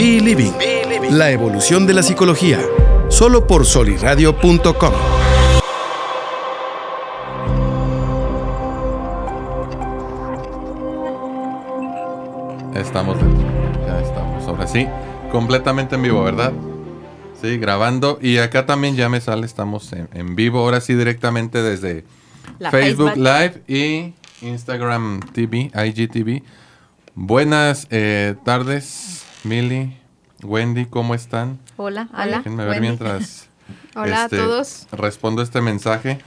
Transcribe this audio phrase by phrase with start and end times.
[0.00, 0.52] Be Living,
[1.10, 2.60] la evolución de la psicología,
[3.08, 4.92] solo por soliradio.com.
[12.76, 13.44] Estamos dentro,
[13.84, 14.46] ya estamos.
[14.46, 14.86] Ahora sí,
[15.32, 16.52] completamente en vivo, ¿verdad?
[17.42, 18.20] Sí, grabando.
[18.22, 22.04] Y acá también ya me sale, estamos en, vivo, ahora sí directamente desde
[22.70, 24.14] Facebook, Live y
[24.46, 26.44] Instagram TV, IGTV.
[27.16, 29.96] Buenas eh, tardes, Milly,
[30.42, 31.58] Wendy, ¿cómo están?
[31.78, 32.38] Hola, hola.
[32.38, 33.48] Déjenme ver mientras
[33.96, 34.86] hola a este, todos.
[34.92, 36.18] respondo este mensaje.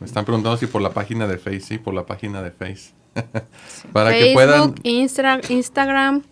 [0.00, 2.92] Me están preguntando si por la página de Face, sí, por la página de Face.
[3.92, 4.74] Para que puedan...
[4.82, 6.22] Instagram,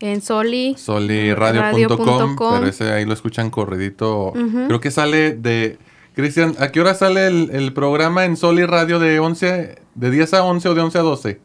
[0.00, 0.76] en Soli.
[0.78, 4.32] Soliradio.com, pero ese ahí lo escuchan corredito.
[4.32, 5.78] Creo que sale de...
[6.14, 10.44] Cristian, ¿a qué hora sale el, programa en Soli Radio de 11, de 10 a
[10.44, 11.40] 11 o de 11 a 12?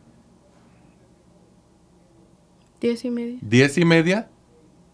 [2.79, 3.39] 10 y media.
[3.41, 4.27] 10 y media.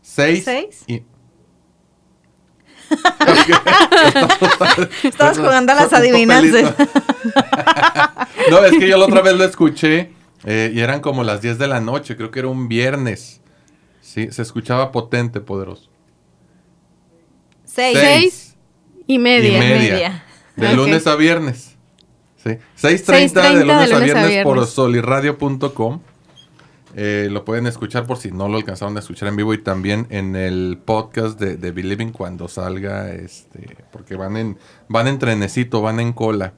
[0.04, 0.44] 6.
[0.44, 0.84] 6.
[0.88, 1.04] Y...
[5.04, 6.76] Estabas jugando a las adivinanzas.
[8.52, 10.12] no, es que yo la otra vez lo escuché
[10.44, 13.42] eh, y eran como las 10 de la noche, creo que era un viernes.
[14.02, 15.90] Sí, se escuchaba potente, poderoso.
[17.66, 18.56] 6
[19.08, 19.58] y media.
[19.58, 20.24] Y media.
[20.56, 21.76] De lunes a viernes.
[22.44, 22.60] Sí.
[22.80, 26.02] 6.30 de, lunes a viernes, por soliradio.com.
[26.96, 30.06] Eh, lo pueden escuchar por si no lo alcanzaron a escuchar en vivo y también
[30.10, 34.58] en el podcast de, de Believing cuando salga, este, porque van en,
[34.90, 36.54] van en trenecito, van en cola.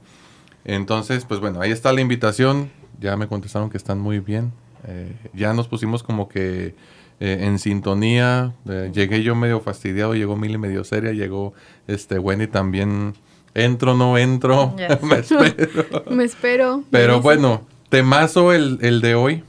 [0.66, 2.69] Entonces, pues bueno, ahí está la invitación.
[3.00, 4.52] Ya me contestaron que están muy bien.
[4.88, 6.75] Eh, ya nos pusimos como que
[7.19, 8.53] eh, en sintonía.
[8.94, 11.53] llegué yo medio fastidiado, llegó Mili medio seria, llegó
[11.88, 13.13] este Wendy también.
[13.53, 14.75] Entro, no entro.
[15.02, 16.03] me espero.
[16.11, 16.83] me espero.
[16.91, 19.44] Pero bueno, temazo el, el de hoy.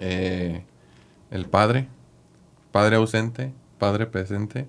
[0.00, 0.62] Eh,
[1.30, 1.88] el Padre,
[2.72, 4.66] Padre ausente, Padre presente,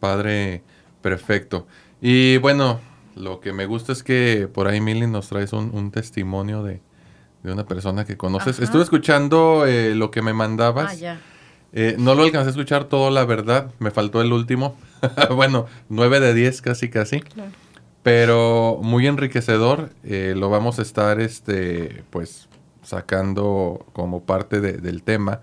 [0.00, 0.62] Padre
[1.02, 1.66] perfecto.
[2.00, 2.80] Y bueno,
[3.16, 6.80] lo que me gusta es que por ahí, Milly, nos traes un, testimonio de,
[7.44, 8.58] una persona que conoces.
[8.60, 11.02] Estuve escuchando eh, lo que me mandabas.
[11.02, 11.18] Ah,
[11.72, 13.72] eh, no lo alcancé a escuchar todo, la verdad.
[13.78, 14.76] Me faltó el último.
[15.34, 17.22] bueno, 9 de 10 casi, casi.
[18.02, 19.90] Pero muy enriquecedor.
[20.04, 22.48] lo vamos a estar, este, pues,
[22.84, 25.40] sacando como parte del tema.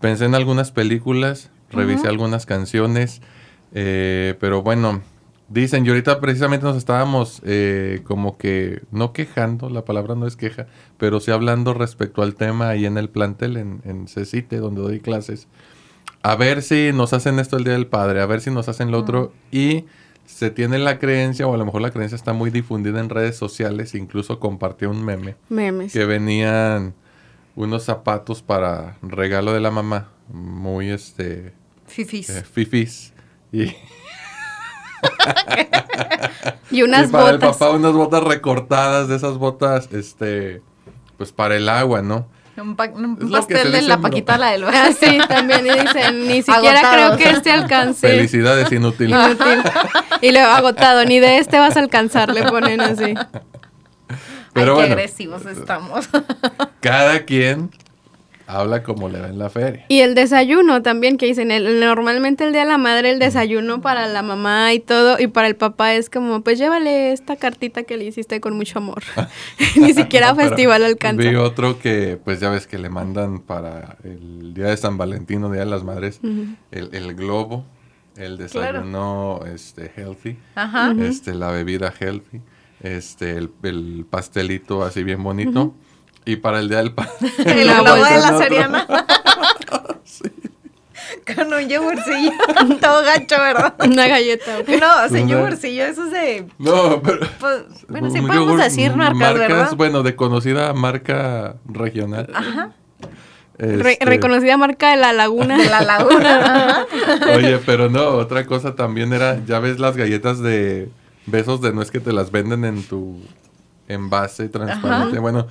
[0.00, 3.22] Pensé en algunas películas, revisé algunas canciones,
[3.72, 5.00] eh, pero bueno,
[5.48, 10.36] dicen, y ahorita precisamente nos estábamos eh, como que, no quejando, la palabra no es
[10.36, 10.66] queja,
[10.98, 15.00] pero sí hablando respecto al tema ahí en el plantel, en, en CECITE, donde doy
[15.00, 15.48] clases.
[16.22, 18.90] A ver si nos hacen esto el Día del Padre, a ver si nos hacen
[18.90, 19.32] lo otro.
[19.50, 19.84] Y
[20.26, 23.36] se tiene la creencia, o a lo mejor la creencia está muy difundida en redes
[23.36, 25.36] sociales, incluso compartió un meme.
[25.48, 25.92] Memes.
[25.92, 26.94] Que venían
[27.56, 31.52] unos zapatos para regalo de la mamá, muy este...
[31.86, 32.30] Fifis.
[32.30, 33.12] Eh, fifis.
[33.52, 33.64] Y...
[36.70, 37.34] y unas para botas.
[37.34, 40.62] el papá unas botas recortadas, de esas botas, este,
[41.16, 42.26] pues para el agua, ¿no?
[42.56, 47.30] Un, pastel de la Paquita la del Ah, sí, también dicen, ni siquiera creo que
[47.30, 48.06] este alcance.
[48.06, 49.10] Felicidades, inútil.
[49.10, 49.62] inútil.
[50.20, 53.14] Y luego agotado, ni de este vas a alcanzar, le ponen así.
[54.52, 56.08] Pero Ay, qué agresivos estamos.
[56.80, 57.70] Cada quien
[58.46, 59.86] habla como le va en la feria.
[59.88, 63.80] Y el desayuno también, que dicen, el, normalmente el día de la madre, el desayuno
[63.80, 67.84] para la mamá y todo, y para el papá es como, pues llévale esta cartita
[67.84, 69.02] que le hiciste con mucho amor.
[69.76, 71.28] Ni siquiera festival alcanza.
[71.28, 75.42] Vi otro que, pues ya ves que le mandan para el día de San Valentín
[75.44, 76.20] o Día de las Madres,
[76.70, 77.64] el, globo,
[78.16, 80.36] el desayuno este, healthy,
[81.00, 82.40] este, la bebida healthy,
[82.82, 85.74] este, el, pastelito así bien bonito.
[86.24, 87.10] Y para el día del padre.
[87.44, 88.86] El globo de la Soriana.
[90.04, 90.30] sí.
[91.34, 92.32] Con un yogurcillo.
[92.80, 93.74] Todo gacho, ¿verdad?
[93.84, 94.58] Una galleta.
[94.80, 96.46] No, sin yogurcillo, eso es de.
[96.58, 97.26] No, pero.
[97.38, 99.76] Pues, bueno, sí podemos decir marcas, ¿verdad?
[99.76, 102.30] Bueno, de conocida marca regional.
[102.34, 102.72] Ajá.
[103.58, 105.56] Este reconocida marca de la laguna.
[105.58, 106.86] De la laguna.
[107.36, 110.88] Oye, pero no, otra cosa también era, ya ves las galletas de
[111.26, 113.20] besos de nuez que te las venden en tu
[113.88, 115.18] envase transparente.
[115.18, 115.46] Bueno,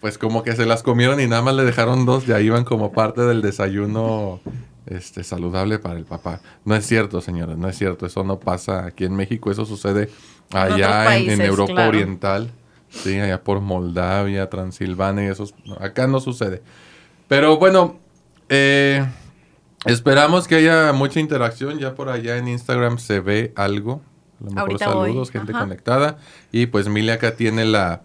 [0.00, 2.92] pues como que se las comieron y nada más le dejaron dos, ya iban como
[2.92, 4.40] parte del desayuno
[4.86, 6.40] este, saludable para el papá.
[6.64, 8.06] No es cierto, señores, no es cierto.
[8.06, 10.10] Eso no pasa aquí en México, eso sucede
[10.52, 12.50] allá en, Europa Oriental,
[12.88, 15.48] sí, allá por Moldavia, Transilvania y eso.
[15.80, 16.62] Acá no sucede.
[17.28, 17.98] Pero bueno,
[18.48, 19.04] eh,
[19.86, 21.78] esperamos que haya mucha interacción.
[21.78, 24.02] Ya por allá en Instagram se ve algo.
[24.40, 26.18] A lo mejor saludos, gente conectada.
[26.52, 28.02] Y pues Milia acá tiene la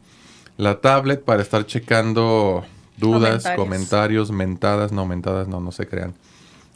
[0.57, 2.63] la tablet para estar checando
[2.97, 4.31] dudas, comentarios.
[4.31, 6.13] mentadas, no mentadas, no, no se crean.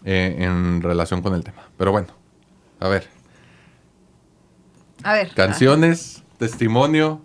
[0.04, 1.63] eh, en relación con el tema.
[1.77, 2.07] Pero bueno,
[2.80, 3.07] a ver,
[5.04, 5.33] A ver.
[5.33, 7.22] canciones, testimonio,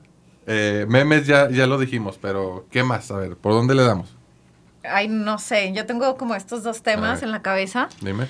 [0.46, 3.10] eh, memes ya, ya lo dijimos, pero ¿qué más?
[3.10, 4.14] A ver, ¿por dónde le damos?
[4.82, 5.72] Ay, no sé.
[5.74, 7.88] Yo tengo como estos dos temas en la cabeza.
[8.00, 8.26] Dime.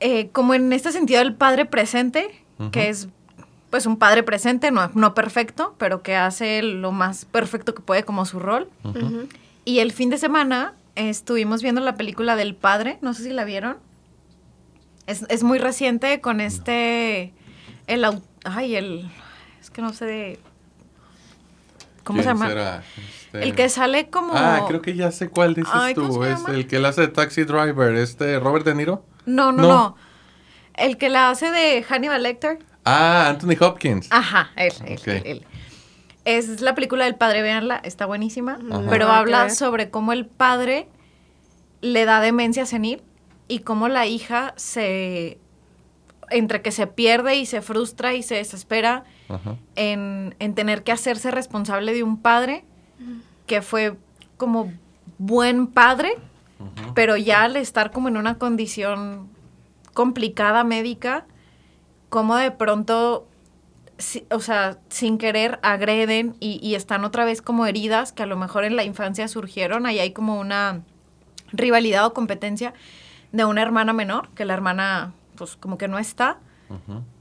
[0.00, 3.08] Eh, como en este sentido del padre presente, que es
[3.70, 8.02] pues un padre presente, no, no perfecto, pero que hace lo más perfecto que puede
[8.04, 8.68] como su rol.
[9.64, 13.30] Y el fin de semana eh, estuvimos viendo la película del padre, no sé si
[13.30, 13.76] la vieron.
[15.06, 17.32] Es, es muy reciente con este,
[17.86, 18.04] el,
[18.44, 19.10] ay, el,
[19.60, 20.38] es que no sé de,
[22.04, 22.48] ¿cómo se ¿Quién llama?
[22.48, 22.82] será?
[23.26, 24.32] Este- El que sale como...
[24.34, 26.24] Ah, creo que ya sé cuál dices Ay, ¿cómo tú.
[26.24, 29.04] Es el que la hace de Taxi Driver, este Robert De Niro.
[29.26, 29.68] No, no, No.
[29.68, 29.96] no,
[30.74, 32.58] El que la hace de Hannibal Lecter.
[32.88, 34.08] Ah, Anthony Hopkins.
[34.10, 35.46] Ajá, él, él, él, él.
[36.24, 38.58] Es la película del padre, véanla, está buenísima.
[38.70, 38.82] Ajá.
[38.90, 40.88] Pero habla sobre cómo el padre
[41.80, 43.02] le da demencia senil
[43.46, 45.38] y cómo la hija se.
[46.30, 49.04] entre que se pierde y se frustra y se desespera
[49.76, 52.64] en, en tener que hacerse responsable de un padre
[53.46, 53.96] que fue
[54.36, 54.72] como
[55.18, 56.12] buen padre,
[56.94, 59.28] pero ya al estar como en una condición
[59.94, 61.26] complicada médica,
[62.08, 63.26] como de pronto,
[63.98, 68.26] si- o sea, sin querer agreden y, y están otra vez como heridas que a
[68.26, 70.82] lo mejor en la infancia surgieron, ahí hay como una
[71.52, 72.74] rivalidad o competencia
[73.32, 76.38] de una hermana menor, que la hermana pues como que no está,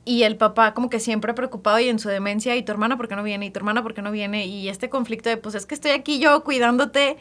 [0.05, 3.07] Y el papá como que siempre preocupado y en su demencia, y tu hermana por
[3.07, 5.55] qué no viene, y tu hermana por qué no viene, y este conflicto de pues
[5.55, 7.17] es que estoy aquí yo cuidándote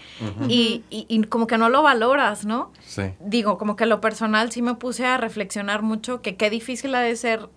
[0.48, 2.72] y, y- y como que no lo valoras, ¿no?
[2.84, 3.02] Sí.
[3.20, 7.00] Digo, como que lo personal sí me puse a reflexionar mucho que qué difícil ha
[7.00, 7.48] de ser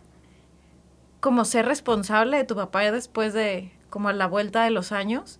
[1.19, 5.39] como ser responsable de tu papá después de como a la vuelta de los años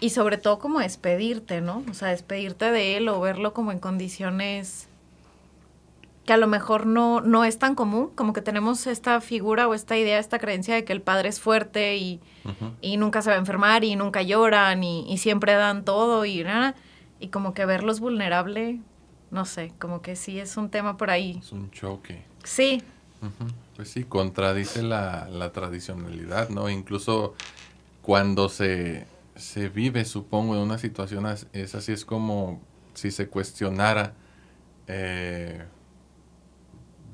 [0.00, 1.84] y sobre todo como despedirte, ¿no?
[1.90, 4.88] O sea, despedirte de él o verlo como en condiciones
[6.24, 9.74] que a lo mejor no, no es tan común, como que tenemos esta figura o
[9.74, 12.20] esta idea, esta creencia de que el padre es fuerte y,
[12.80, 16.42] y nunca se va a enfermar y nunca lloran y, y siempre dan todo y
[16.42, 16.74] nada.
[17.20, 18.80] Y como que verlos vulnerable,
[19.30, 21.38] no sé, como que sí es un tema por ahí.
[21.40, 22.22] Es un choque.
[22.42, 22.82] Sí.
[23.76, 26.68] Pues sí, contradice la, la tradicionalidad, ¿no?
[26.68, 27.34] Incluso
[28.02, 32.60] cuando se, se vive, supongo, en una situación as- es así, es como
[32.92, 34.12] si se cuestionara,
[34.88, 35.64] eh,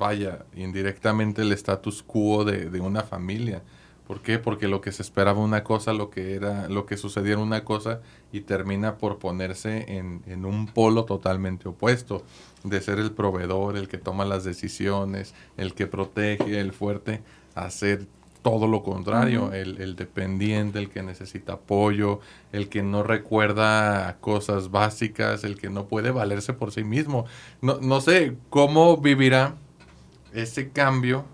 [0.00, 3.62] vaya, indirectamente el status quo de, de una familia.
[4.08, 4.40] ¿Por qué?
[4.40, 8.00] Porque lo que se esperaba una cosa, lo que era, lo que sucediera una cosa
[8.32, 12.24] y termina por ponerse en, en un polo totalmente opuesto,
[12.64, 17.22] de ser el proveedor, el que toma las decisiones, el que protege, el fuerte,
[17.54, 18.06] a ser
[18.42, 22.18] todo lo contrario, el, el dependiente, el que necesita apoyo,
[22.50, 27.26] el que no recuerda cosas básicas, el que no puede valerse por sí mismo.
[27.60, 29.54] No, no sé cómo vivirá
[30.34, 31.24] ese cambio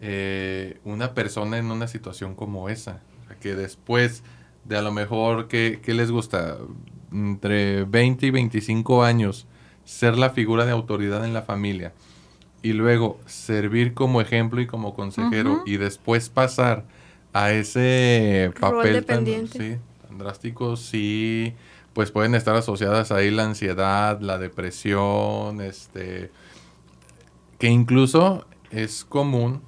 [0.00, 3.00] eh, una persona en una situación como esa,
[3.40, 4.22] que después
[4.64, 6.58] de a lo mejor, que les gusta?
[7.12, 9.46] Entre 20 y 25 años,
[9.84, 11.92] ser la figura de autoridad en la familia
[12.66, 16.84] y luego servir como ejemplo y como consejero y después pasar
[17.32, 21.54] a ese papel tan, sí, tan drástico, sí,
[21.92, 26.32] pues pueden estar asociadas ahí la ansiedad, la depresión, este,
[27.58, 29.62] que incluso es común,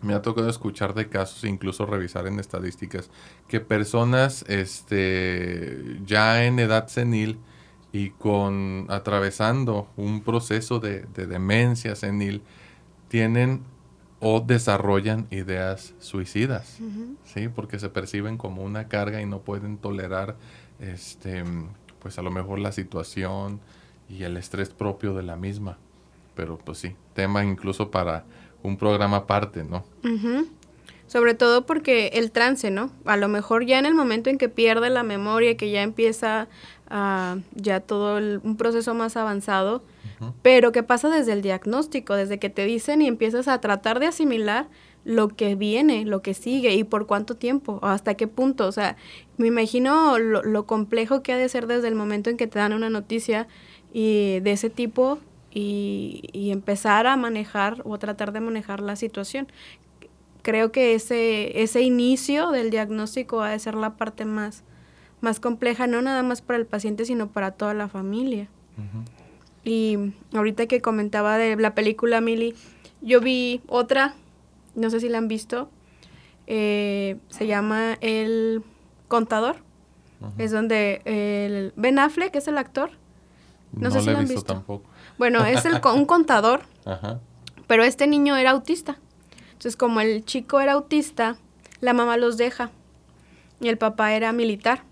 [0.00, 3.10] me ha tocado escuchar de casos, incluso revisar en estadísticas,
[3.48, 7.38] que personas este, ya en edad senil
[7.92, 12.42] y con atravesando un proceso de, de demencia senil,
[13.08, 13.62] tienen
[14.24, 16.78] o desarrollan ideas suicidas,
[17.24, 17.48] ¿sí?
[17.48, 20.36] Porque se perciben como una carga y no pueden tolerar,
[20.78, 21.42] este,
[21.98, 23.60] pues a lo mejor la situación
[24.08, 25.76] y el estrés propio de la misma.
[26.34, 28.24] Pero pues sí, tema incluso para
[28.62, 29.84] un programa aparte, ¿no?
[31.06, 32.90] Sobre todo porque el trance, ¿no?
[33.04, 36.48] A lo mejor ya en el momento en que pierde la memoria, que ya empieza
[36.94, 39.82] ah, ya todo el- un proceso más avanzado,
[40.42, 44.06] pero que pasa desde el diagnóstico, desde que te dicen y empiezas a tratar de
[44.06, 44.66] asimilar
[45.04, 48.66] lo que viene, lo que sigue y por cuánto tiempo, o hasta qué punto.
[48.68, 48.96] O sea,
[49.38, 52.58] me imagino lo, lo complejo que ha de ser desde el momento en que te
[52.58, 53.48] dan una noticia
[53.92, 55.18] y de ese tipo
[55.54, 59.48] y, y empezar a manejar o tratar de manejar la situación.
[60.42, 64.64] Creo que ese, ese inicio del diagnóstico ha de ser la parte más,
[65.20, 68.48] más compleja, no nada más para el paciente, sino para toda la familia.
[69.64, 69.96] Y
[70.34, 72.54] ahorita que comentaba de la película Millie,
[73.00, 74.14] yo vi otra,
[74.74, 75.70] no sé si la han visto,
[76.48, 78.62] eh, se llama El
[79.08, 79.56] Contador.
[80.38, 82.90] Es donde el Ben Affleck, que es el actor,
[83.72, 84.52] No, No, sé si he han visto, visto.
[84.54, 84.88] tampoco.
[85.22, 87.20] Bueno, es el, un contador, Ajá.
[87.68, 88.98] pero este niño era autista.
[89.52, 91.36] Entonces, como el chico era autista,
[91.80, 92.72] la mamá los deja.
[93.60, 94.82] Y el papá era militar.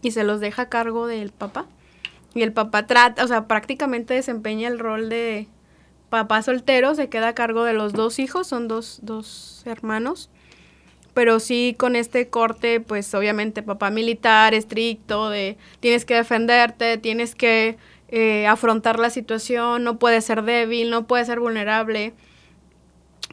[0.00, 1.66] Y se los deja a cargo del papá.
[2.34, 5.48] Y el papá trata, o sea, prácticamente desempeña el rol de
[6.08, 10.30] papá soltero, se queda a cargo de los dos hijos, son dos, dos hermanos.
[11.14, 17.34] Pero sí con este corte, pues obviamente papá militar, estricto, de tienes que defenderte, tienes
[17.34, 17.76] que
[18.10, 22.12] eh, afrontar la situación, no puedes ser débil, no puedes ser vulnerable.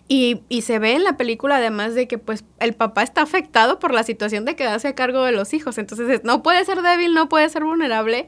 [0.07, 3.79] Y, y se ve en la película además de que pues el papá está afectado
[3.79, 5.77] por la situación de quedarse a cargo de los hijos.
[5.77, 8.27] Entonces es, no puede ser débil, no puede ser vulnerable.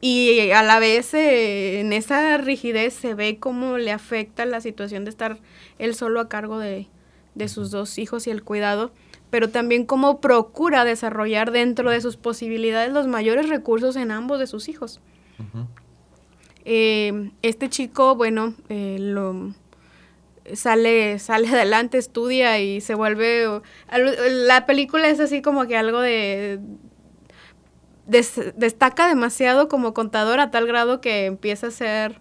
[0.00, 5.04] Y a la vez eh, en esa rigidez se ve cómo le afecta la situación
[5.04, 5.38] de estar
[5.78, 6.88] él solo a cargo de,
[7.34, 8.92] de sus dos hijos y el cuidado,
[9.30, 14.46] pero también cómo procura desarrollar dentro de sus posibilidades los mayores recursos en ambos de
[14.46, 15.00] sus hijos.
[16.64, 19.52] Eh, este chico, bueno, eh, lo
[20.54, 23.60] sale, sale adelante, estudia y se vuelve.
[24.46, 26.60] La película es así como que algo de.
[28.06, 32.20] des- destaca demasiado como contador a tal grado que empieza a ser.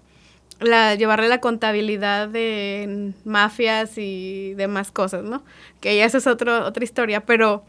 [0.62, 5.44] La, llevarle la contabilidad de mafias y demás cosas, ¿no?
[5.82, 7.66] Que ya esa es otro, otra historia, pero,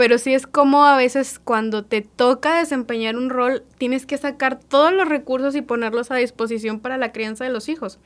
[0.00, 4.58] pero sí es como a veces cuando te toca desempeñar un rol, tienes que sacar
[4.58, 7.98] todos los recursos y ponerlos a disposición para la crianza de los hijos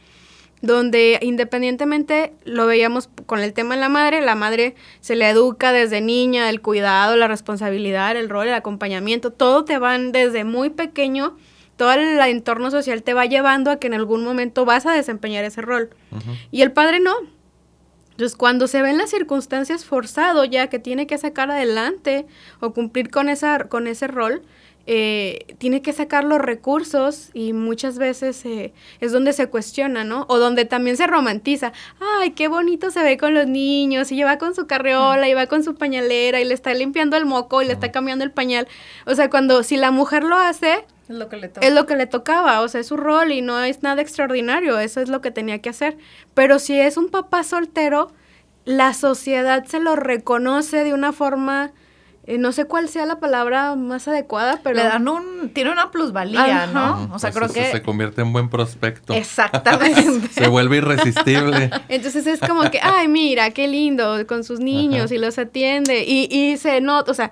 [0.60, 5.72] donde independientemente lo veíamos con el tema de la madre, la madre se le educa
[5.72, 10.70] desde niña, el cuidado, la responsabilidad, el rol, el acompañamiento, todo te van desde muy
[10.70, 11.36] pequeño,
[11.76, 15.44] todo el entorno social te va llevando a que en algún momento vas a desempeñar
[15.44, 15.90] ese rol.
[16.50, 17.14] Y el padre no.
[18.14, 22.26] Entonces, cuando se ven las circunstancias forzado ya que tiene que sacar adelante
[22.60, 24.42] o cumplir con, esa, con ese rol,
[24.86, 30.26] eh, tiene que sacar los recursos y muchas veces eh, es donde se cuestiona, ¿no?
[30.28, 31.72] O donde también se romantiza.
[32.20, 35.46] Ay, qué bonito se ve con los niños y lleva con su carriola y va
[35.46, 38.68] con su pañalera y le está limpiando el moco y le está cambiando el pañal.
[39.06, 41.96] O sea, cuando si la mujer lo hace, Es lo que le es lo que
[41.96, 45.20] le tocaba, o sea, es su rol y no es nada extraordinario, eso es lo
[45.20, 45.98] que tenía que hacer.
[46.32, 48.10] Pero si es un papá soltero,
[48.64, 51.72] la sociedad se lo reconoce de una forma,
[52.26, 54.76] eh, no sé cuál sea la palabra más adecuada, pero...
[54.76, 56.66] Le dan un, tiene una plusvalía, Ajá.
[56.72, 57.14] ¿no?
[57.14, 57.70] O sea, Pues creo eso que...
[57.78, 59.12] Se convierte en buen prospecto.
[59.12, 60.28] Exactamente.
[60.32, 61.70] Se vuelve irresistible.
[61.90, 65.14] Entonces es como que, ay, mira, qué lindo, con sus niños Ajá.
[65.14, 66.02] y los atiende.
[66.06, 67.30] Y, y se nota, o sea,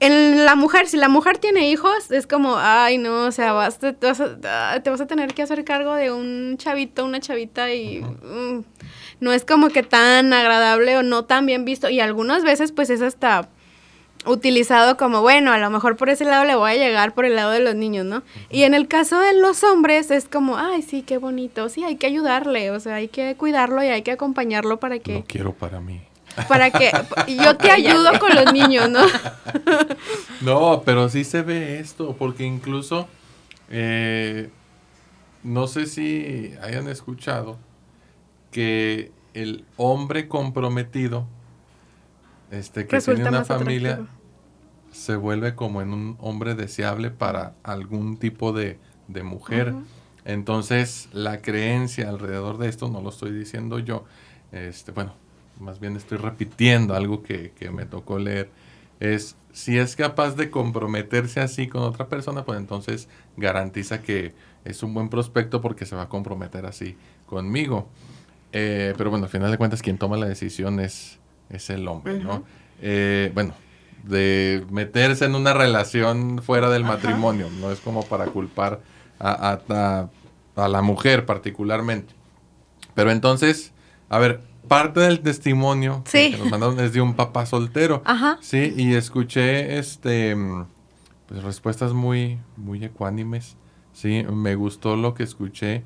[0.00, 3.78] en la mujer, si la mujer tiene hijos, es como, ay, no, o sea, vas,
[3.78, 7.20] te, te vas a, te vas a tener que hacer cargo de un chavito, una
[7.20, 8.64] chavita y mm,
[9.20, 11.90] no es como que tan agradable o no tan bien visto.
[11.90, 13.50] Y algunas veces, pues es hasta
[14.26, 17.36] utilizado como, bueno, a lo mejor por ese lado le voy a llegar por el
[17.36, 18.22] lado de los niños, ¿no?
[18.50, 21.96] Y en el caso de los hombres es como, ay, sí, qué bonito, sí, hay
[21.96, 25.52] que ayudarle, o sea, hay que cuidarlo y hay que acompañarlo para que, Lo quiero
[25.54, 26.00] para mí.
[26.48, 26.90] Para que,
[27.28, 29.00] yo te ayudo con los niños, ¿no?
[30.40, 33.08] No, pero sí se ve esto, porque incluso,
[33.68, 34.48] eh,
[35.42, 37.58] no sé si hayan escuchado
[38.50, 41.26] que el hombre comprometido,
[42.50, 44.18] este, que Resulta tiene una familia, atractivo.
[44.92, 49.74] se vuelve como en un hombre deseable para algún tipo de, de mujer.
[50.24, 54.04] Entonces, la creencia alrededor de esto, no lo estoy diciendo yo,
[54.52, 55.14] este, bueno,
[55.60, 58.50] más bien estoy repitiendo algo que, que me tocó leer,
[59.00, 64.32] es si es capaz de comprometerse así con otra persona, pues entonces garantiza que
[64.64, 67.88] es un buen prospecto porque se va a comprometer así conmigo.
[68.52, 71.18] Eh, pero bueno, al final de cuentas, quien toma la decisión es,
[71.50, 72.44] es el hombre, ¿no?
[72.82, 73.54] Eh, bueno,
[74.04, 78.80] de meterse en una relación fuera del matrimonio, no es como para culpar
[79.18, 80.08] a, a- a-
[80.56, 82.12] a la mujer particularmente.
[82.94, 83.72] Pero entonces,
[84.08, 86.30] a ver, parte del testimonio que- Sí.
[86.32, 88.02] que nos mandaron es de un papá soltero.
[88.04, 88.38] Ajá.
[88.40, 90.36] Sí, y escuché este
[91.26, 93.56] pues respuestas muy, muy ecuánimes.
[93.92, 95.84] Sí, me gustó lo que escuché.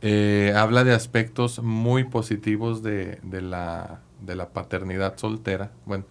[0.00, 5.70] Eh, habla de aspectos muy positivos de, de la, de la paternidad soltera.
[5.86, 6.04] Bueno,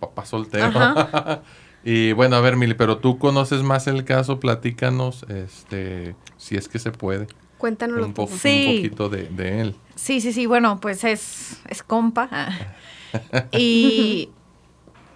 [0.00, 0.70] papá soltero.
[1.84, 6.68] y bueno, a ver, Mili, pero tú conoces más el caso, platícanos, este, si es
[6.68, 7.26] que se puede,
[7.58, 8.32] Cuéntanoslo un, po- tú.
[8.32, 8.74] un Sí.
[8.76, 9.76] poquito de, de él.
[9.94, 12.28] Sí, sí, sí, bueno, pues es, es compa.
[13.52, 14.28] Y,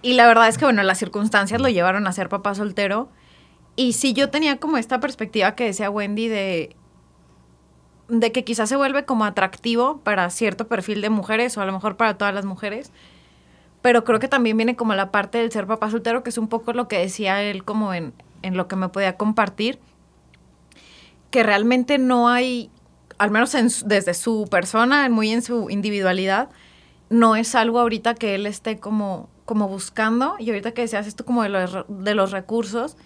[0.01, 3.09] y la verdad es que, bueno, las circunstancias lo llevaron a ser papá soltero.
[3.75, 6.75] Y sí, yo tenía como esta perspectiva que decía Wendy de,
[8.07, 11.73] de que quizás se vuelve como atractivo para cierto perfil de mujeres o a lo
[11.73, 12.91] mejor para todas las mujeres.
[13.81, 16.47] Pero creo que también viene como la parte del ser papá soltero, que es un
[16.47, 19.79] poco lo que decía él como en, en lo que me podía compartir.
[21.31, 22.69] Que realmente no hay,
[23.17, 26.49] al menos desde su persona, muy en su individualidad,
[27.09, 30.35] no es algo ahorita que él esté como, como buscando.
[30.39, 32.97] Y ahorita que decías esto como de los, de los recursos,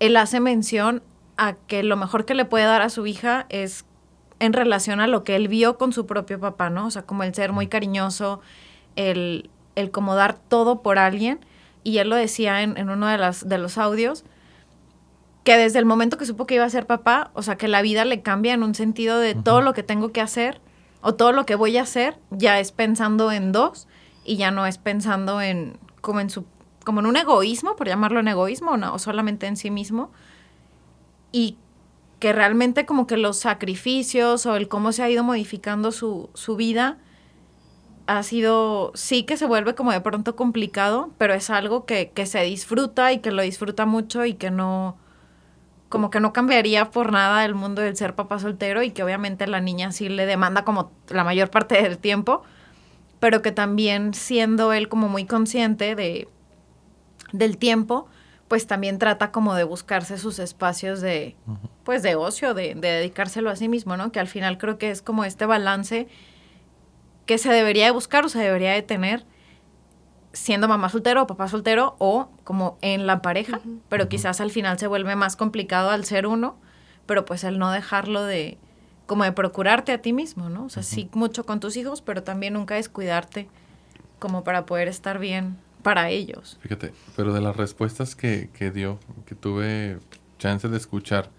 [0.00, 1.02] él hace mención
[1.36, 3.84] a que lo mejor que le puede dar a su hija es
[4.40, 6.86] en relación a lo que él vio con su propio papá, ¿no?
[6.86, 8.40] O sea, como el ser muy cariñoso,
[8.96, 11.40] el, el como dar todo por alguien.
[11.84, 14.24] Y él lo decía en, en uno de, las, de los audios,
[15.48, 17.80] que desde el momento que supo que iba a ser papá, o sea, que la
[17.80, 20.60] vida le cambia en un sentido de todo lo que tengo que hacer
[21.00, 23.88] o todo lo que voy a hacer ya es pensando en dos
[24.26, 26.44] y ya no es pensando en como en su
[26.84, 30.12] como en un egoísmo, por llamarlo en egoísmo, no, o solamente en sí mismo.
[31.32, 31.56] Y
[32.18, 36.56] que realmente como que los sacrificios o el cómo se ha ido modificando su, su
[36.56, 36.98] vida
[38.06, 42.26] ha sido, sí que se vuelve como de pronto complicado, pero es algo que, que
[42.26, 44.98] se disfruta y que lo disfruta mucho y que no,
[45.88, 49.46] como que no cambiaría por nada el mundo del ser papá soltero y que obviamente
[49.46, 52.42] la niña sí le demanda como la mayor parte del tiempo,
[53.20, 56.28] pero que también siendo él como muy consciente de
[57.32, 58.08] del tiempo,
[58.48, 61.36] pues también trata como de buscarse sus espacios de
[61.84, 64.12] pues de ocio, de, de dedicárselo a sí mismo, ¿no?
[64.12, 66.08] Que al final creo que es como este balance
[67.26, 69.24] que se debería de buscar o se debería de tener
[70.32, 74.78] siendo mamá soltero o papá soltero o como en la pareja, pero quizás al final
[74.78, 76.56] se vuelve más complicado al ser uno,
[77.06, 78.58] pero pues el no dejarlo de
[79.06, 80.64] como de procurarte a ti mismo, ¿no?
[80.64, 83.48] O sea, sí mucho con tus hijos, pero también nunca descuidarte
[84.18, 86.58] como para poder estar bien para ellos.
[86.60, 89.98] Fíjate, pero de las respuestas que, que dio, que tuve
[90.38, 91.30] chance de escuchar,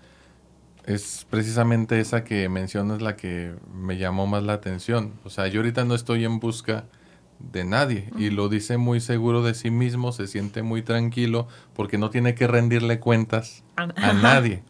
[0.86, 5.14] es precisamente esa que mencionas la que me llamó más la atención.
[5.24, 6.86] O sea, yo ahorita no estoy en busca
[7.40, 11.98] de nadie y lo dice muy seguro de sí mismo, se siente muy tranquilo porque
[11.98, 14.62] no tiene que rendirle cuentas a nadie.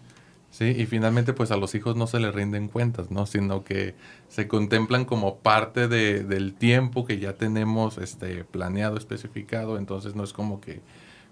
[0.51, 0.65] ¿sí?
[0.65, 3.25] Y finalmente pues a los hijos no se les rinden cuentas, ¿no?
[3.25, 3.95] Sino que
[4.27, 10.23] se contemplan como parte de, del tiempo que ya tenemos este, planeado, especificado, entonces no
[10.23, 10.81] es como que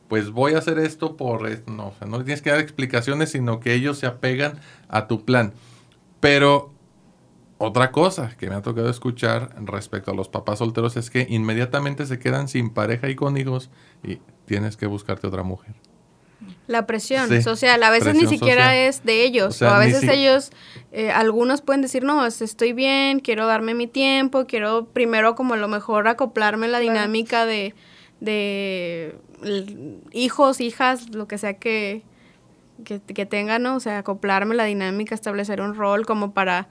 [0.07, 2.59] pues voy a hacer esto por esto, no, o sea, no le tienes que dar
[2.59, 5.53] explicaciones, sino que ellos se apegan a tu plan.
[6.21, 6.71] Pero
[7.57, 12.05] otra cosa que me ha tocado escuchar respecto a los papás solteros es que inmediatamente
[12.05, 13.69] se quedan sin pareja y con hijos
[14.03, 15.73] y tienes que buscarte otra mujer.
[16.67, 20.51] La presión social, a veces ni siquiera es de ellos, o, a veces ellos,
[20.91, 25.57] eh, algunos pueden decir, no, estoy bien, quiero darme mi tiempo, quiero primero como a
[25.57, 27.73] lo mejor acoplarme la dinámica de,
[28.19, 29.17] de
[30.11, 32.03] hijos, hijas, lo que sea que,
[32.83, 33.75] que, que tengan, ¿no?
[33.75, 36.67] o sea, acoplarme la dinámica, establecer un rol como para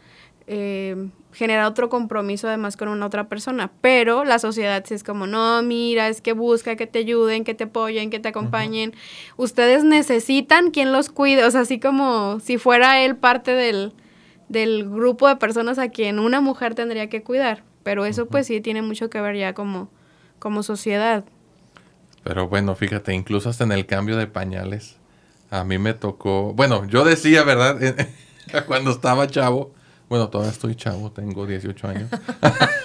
[0.47, 3.71] eh, generar otro compromiso además con una otra persona.
[3.81, 7.55] Pero la sociedad sí es como, no, mira, es que busca que te ayuden, que
[7.55, 8.95] te apoyen, que te acompañen.
[9.37, 13.93] Ustedes necesitan quien los cuide, o sea, así como si fuera él parte del,
[14.49, 17.65] del grupo de personas a quien una mujer tendría que cuidar.
[17.83, 19.91] Pero eso pues sí tiene mucho que ver ya como,
[20.39, 21.25] como sociedad.
[22.25, 24.97] Pero bueno, fíjate, incluso hasta en el cambio de pañales,
[25.51, 27.79] a mí me tocó, bueno, yo decía, ¿verdad?
[28.67, 29.76] Cuando estaba chavo,
[30.09, 32.11] bueno, todavía estoy chavo, tengo 18 años.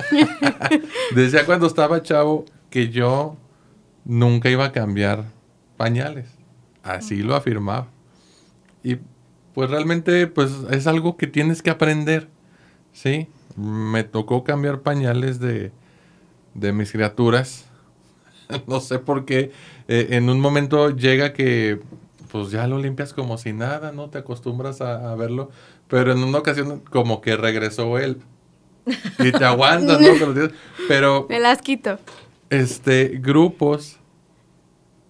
[1.15, 3.37] Decía cuando estaba chavo que yo
[4.05, 5.25] nunca iba a cambiar
[5.77, 6.29] pañales.
[6.81, 7.87] Así lo afirmaba.
[8.83, 8.97] Y
[9.53, 12.27] pues realmente pues es algo que tienes que aprender.
[12.91, 13.27] ¿Sí?
[13.55, 15.71] Me tocó cambiar pañales de,
[16.55, 17.65] de mis criaturas.
[18.67, 19.51] no sé por qué.
[19.87, 21.79] Eh, en un momento llega que
[22.31, 24.09] pues ya lo limpias como si nada, ¿no?
[24.09, 25.51] Te acostumbras a verlo.
[25.91, 28.21] Pero en una ocasión como que regresó él.
[29.19, 30.07] Y te aguantas, ¿no?
[30.87, 31.27] Pero...
[31.29, 31.99] Me las quito.
[32.49, 33.99] Este, grupos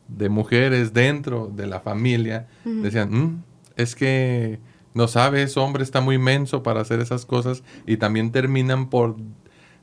[0.08, 3.44] de mujeres dentro de la familia decían, mm,
[3.76, 4.60] es que
[4.96, 9.16] no sabes, hombre está muy menso para hacer esas cosas y también terminan por,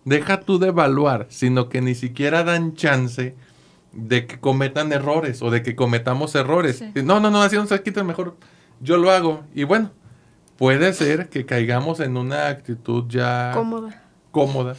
[0.04, 3.37] deja tú de evaluar, sino que ni siquiera dan chance
[3.92, 6.82] de que cometan errores o de que cometamos errores.
[7.04, 8.37] No, no, no, así no se quita mejor,
[8.80, 9.92] yo lo hago y bueno,
[10.59, 14.77] puede ser que caigamos en una actitud ya cómoda, cómoda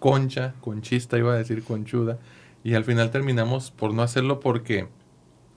[0.00, 2.18] concha, conchista, iba a decir conchuda,
[2.64, 4.88] y al final terminamos por no hacerlo porque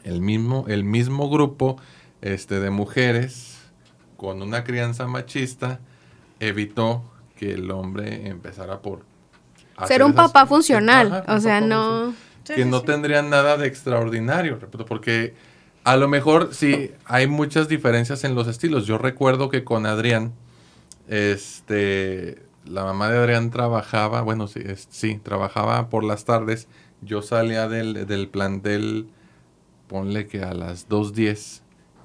[0.03, 1.77] el mismo, el mismo grupo
[2.21, 3.59] este, de mujeres
[4.17, 5.79] con una crianza machista
[6.39, 7.03] evitó
[7.35, 9.05] que el hombre empezara por
[9.87, 12.13] ser un papá funcional, o sea, no...
[12.45, 15.33] que no tendrían nada de extraordinario, porque
[15.83, 18.85] a lo mejor sí, hay muchas diferencias en los estilos.
[18.85, 20.33] Yo recuerdo que con Adrián,
[21.07, 26.67] este, la mamá de Adrián trabajaba, bueno, sí, sí trabajaba por las tardes.
[27.01, 29.07] Yo salía del, del plantel,
[29.87, 31.61] ponle que a las 2.10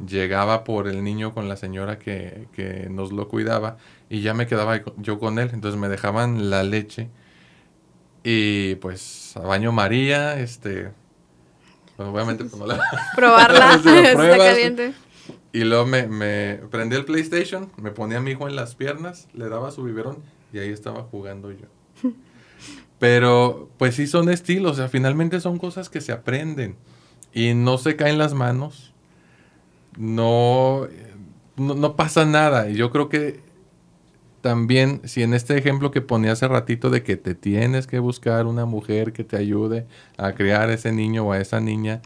[0.07, 4.47] llegaba por el niño con la señora que, que nos lo cuidaba y ya me
[4.47, 5.51] quedaba yo con él.
[5.53, 7.11] Entonces me dejaban la leche
[8.25, 10.91] y pues a baño María, este...
[11.99, 12.81] Pues, obviamente pues, no la...
[13.17, 14.95] Probarla, Si está caliente.
[15.53, 19.27] y luego me, me prendí el PlayStation, me ponía a mi hijo en las piernas,
[19.35, 20.19] le daba su biberón
[20.53, 21.67] y ahí estaba jugando yo.
[23.01, 26.77] Pero pues sí son estilos, o sea, finalmente son cosas que se aprenden
[27.33, 28.95] y no se caen las manos,
[29.97, 30.87] no,
[31.57, 32.71] no, no pasa nada.
[32.71, 33.41] Y yo creo que
[34.41, 38.47] también, si en este ejemplo que ponía hace ratito de que te tienes que buscar
[38.47, 42.03] una mujer que te ayude a criar a ese niño o a esa niña,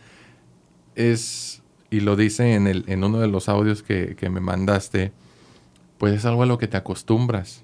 [0.94, 5.12] es, y lo dice en, el, en uno de los audios que, que me mandaste,
[5.98, 7.62] pues es algo a lo que te acostumbras.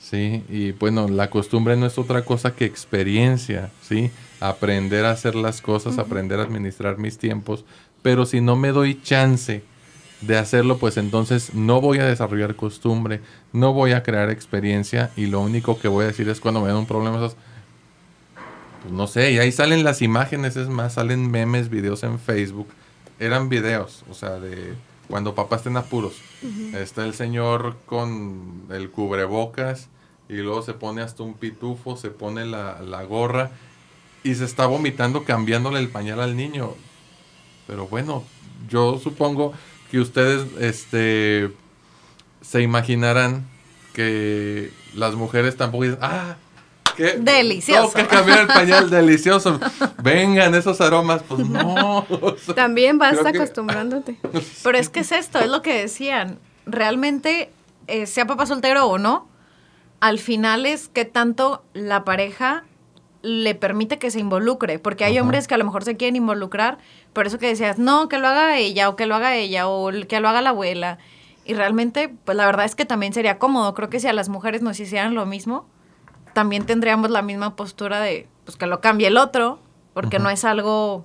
[0.00, 4.10] Sí, y bueno, la costumbre no es otra cosa que experiencia, ¿sí?
[4.40, 7.64] Aprender a hacer las cosas, aprender a administrar mis tiempos,
[8.02, 9.62] pero si no me doy chance
[10.20, 13.20] de hacerlo, pues entonces no voy a desarrollar costumbre,
[13.52, 16.68] no voy a crear experiencia y lo único que voy a decir es cuando me
[16.68, 17.36] dan un problema, pues
[18.90, 22.68] no sé, y ahí salen las imágenes, es más, salen memes, videos en Facebook,
[23.20, 24.74] eran videos, o sea, de
[25.08, 26.14] cuando papá está en apuros.
[26.74, 29.88] Está el señor con el cubrebocas
[30.28, 33.50] y luego se pone hasta un pitufo, se pone la, la gorra
[34.22, 36.74] y se está vomitando cambiándole el pañal al niño.
[37.66, 38.22] Pero bueno,
[38.68, 39.52] yo supongo
[39.90, 41.52] que ustedes este,
[42.40, 43.46] se imaginarán
[43.94, 46.36] que las mujeres tampoco dicen, ah,
[46.96, 47.92] qué Delicioso.
[47.94, 49.58] Tengo que cambiar el pañal delicioso.
[50.02, 51.98] Vengan esos aromas, pues no.
[52.08, 54.16] o sea, También vas que- acostumbrándote.
[54.62, 56.38] Pero es que es esto, es lo que decían.
[56.66, 57.50] Realmente,
[57.86, 59.28] eh, sea papá soltero o no,
[60.00, 62.64] al final es que tanto la pareja
[63.22, 65.22] le permite que se involucre, porque hay Ajá.
[65.22, 66.78] hombres que a lo mejor se quieren involucrar,
[67.12, 69.90] por eso que decías, no, que lo haga ella o que lo haga ella o
[70.06, 70.98] que lo haga la abuela.
[71.44, 73.72] Y realmente, pues la verdad es que también sería cómodo.
[73.74, 75.66] Creo que si a las mujeres nos hicieran lo mismo,
[76.34, 79.58] también tendríamos la misma postura de, pues que lo cambie el otro,
[79.94, 81.04] porque no es algo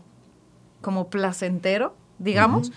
[0.82, 2.72] como placentero, digamos.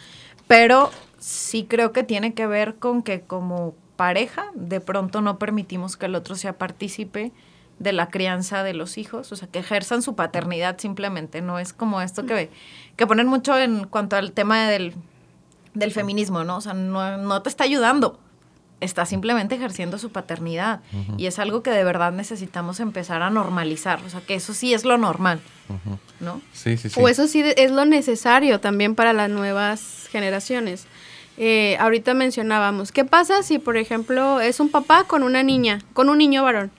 [0.46, 5.96] Pero sí creo que tiene que ver con que como pareja, de pronto no permitimos
[5.96, 7.32] que el otro sea partícipe
[7.78, 11.72] de la crianza de los hijos, o sea, que ejerzan su paternidad simplemente, no es
[11.72, 12.50] como esto que,
[12.96, 14.94] que ponen mucho en cuanto al tema del,
[15.74, 16.56] del feminismo, ¿no?
[16.56, 18.18] O sea, no, no te está ayudando,
[18.80, 20.80] está simplemente ejerciendo su paternidad
[21.16, 24.72] y es algo que de verdad necesitamos empezar a normalizar, o sea, que eso sí
[24.74, 25.40] es lo normal.
[26.20, 26.40] ¿no?
[26.52, 27.00] Sí, sí, sí.
[27.00, 30.86] O eso sí es lo necesario también para las nuevas generaciones.
[31.36, 36.08] Eh, ahorita mencionábamos, ¿qué pasa si, por ejemplo, es un papá con una niña, con
[36.08, 36.70] un niño varón?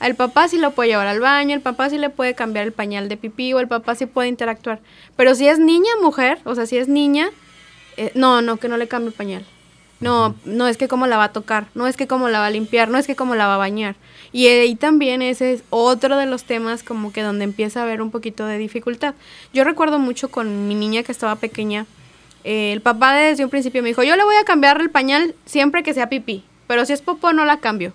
[0.00, 2.72] El papá sí lo puede llevar al baño, el papá sí le puede cambiar el
[2.72, 4.80] pañal de pipí o el papá sí puede interactuar.
[5.16, 7.28] Pero si es niña, mujer, o sea, si es niña,
[7.96, 9.44] eh, no, no, que no le cambie el pañal.
[10.00, 12.46] No, no es que cómo la va a tocar, no es que cómo la va
[12.46, 13.96] a limpiar, no es que cómo la va a bañar.
[14.32, 18.00] Y ahí también ese es otro de los temas como que donde empieza a haber
[18.00, 19.14] un poquito de dificultad.
[19.52, 21.84] Yo recuerdo mucho con mi niña que estaba pequeña,
[22.44, 25.34] eh, el papá desde un principio me dijo, yo le voy a cambiar el pañal
[25.44, 27.92] siempre que sea pipí, pero si es popó no la cambio.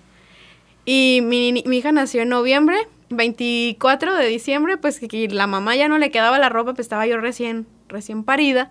[0.85, 5.97] Y mi, hija nació en noviembre, 24 de diciembre, pues que la mamá ya no
[5.97, 8.69] le quedaba la ropa, pues estaba yo recién, recién parida.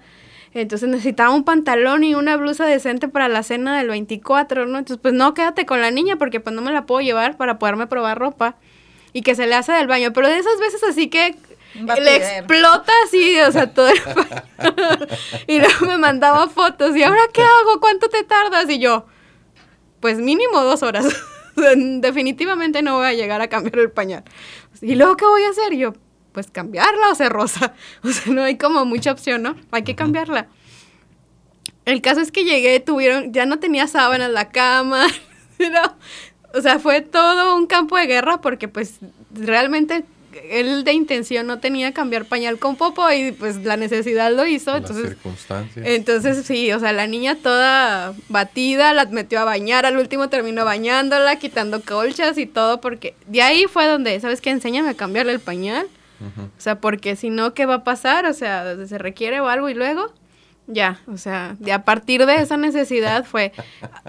[0.55, 4.79] Entonces necesitaba un pantalón y una blusa decente para la cena del 24, ¿no?
[4.79, 7.59] Entonces, pues no, quédate con la niña porque pues no me la puedo llevar para
[7.59, 8.55] poderme probar ropa.
[9.13, 10.13] Y que se le hace del baño.
[10.13, 11.37] Pero de esas veces así que
[11.75, 13.99] le explota así, o sea, todo el
[15.49, 16.97] Y luego me mandaba fotos.
[16.97, 17.81] ¿Y ahora qué hago?
[17.81, 18.71] ¿Cuánto te tardas?
[18.71, 19.07] Y yo,
[20.01, 21.07] pues mínimo dos horas.
[22.01, 24.25] Definitivamente no voy a llegar a cambiar el pañal.
[24.81, 25.75] ¿Y luego qué voy a hacer?
[25.75, 25.95] Yo,
[26.33, 27.75] pues cambiarla o ser rosa.
[28.03, 29.57] O sea, no hay como mucha opción, ¿no?
[29.71, 30.49] Hay que cambiarla.
[31.85, 35.07] El caso es que llegué, tuvieron, ya no tenía sábanas la cama.
[35.59, 35.97] ¿no?
[36.59, 38.99] O sea, fue todo un campo de guerra porque pues
[39.33, 40.05] realmente
[40.51, 44.73] él de intención no tenía cambiar pañal con popo y pues la necesidad lo hizo.
[44.73, 45.87] Las Entonces, circunstancias.
[45.87, 50.65] entonces sí, o sea, la niña toda batida, la metió a bañar, al último terminó
[50.65, 54.51] bañándola, quitando colchas y todo, porque de ahí fue donde, ¿sabes qué?
[54.51, 55.87] Enséñame a cambiarle el pañal.
[56.21, 58.25] O sea, porque si no, ¿qué va a pasar?
[58.25, 60.11] O sea, se requiere o algo y luego,
[60.67, 63.53] ya, o sea, de a partir de esa necesidad fue,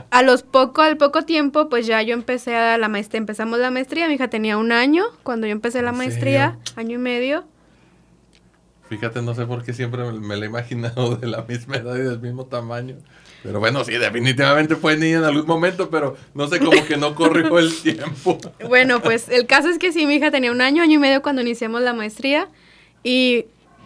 [0.09, 3.71] a los poco, al poco tiempo, pues ya yo empecé a la maestría, empezamos la
[3.71, 7.43] maestría, mi hija tenía un año cuando yo empecé la ¿En maestría, año y medio.
[8.87, 11.95] Fíjate, no sé por qué siempre me, me la he imaginado de la misma edad
[11.95, 12.97] y del mismo tamaño.
[13.45, 17.13] Pero bueno, sí, definitivamente fue niña en algún momento, pero no sé cómo que no
[17.13, 18.39] corrió el tiempo.
[18.67, 21.21] Bueno, pues el caso es que sí, mi hija tenía un año, año y medio
[21.21, 22.47] cuando iniciamos la maestría
[23.03, 23.45] y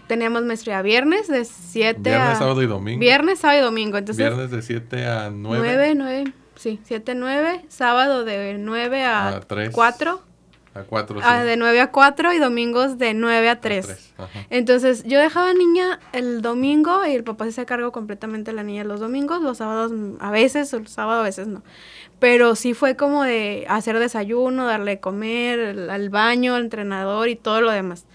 [0.09, 2.35] teníamos maestría viernes de 7 Viernes, a...
[2.35, 2.99] sábado y domingo.
[2.99, 3.97] Viernes, sábado y domingo.
[3.97, 5.63] Entonces, Viernes de 7 a 9.
[5.63, 7.65] 9, 9, sí, 7, 9.
[7.69, 9.69] Sábado de 9 a, A tres.
[9.71, 10.21] 4.
[10.73, 11.19] A 4.
[11.23, 14.13] Ah, de 9 a 4 y domingos de 9 a 3.
[14.49, 18.63] Entonces, yo dejaba niña el domingo y el papá se hacía cargo completamente de la
[18.63, 21.61] niña los domingos, los sábados a veces, los sábados a veces no.
[22.17, 27.35] Pero sí fue como de hacer desayuno, darle de comer, al baño, al entrenador y
[27.35, 28.05] todo lo demás.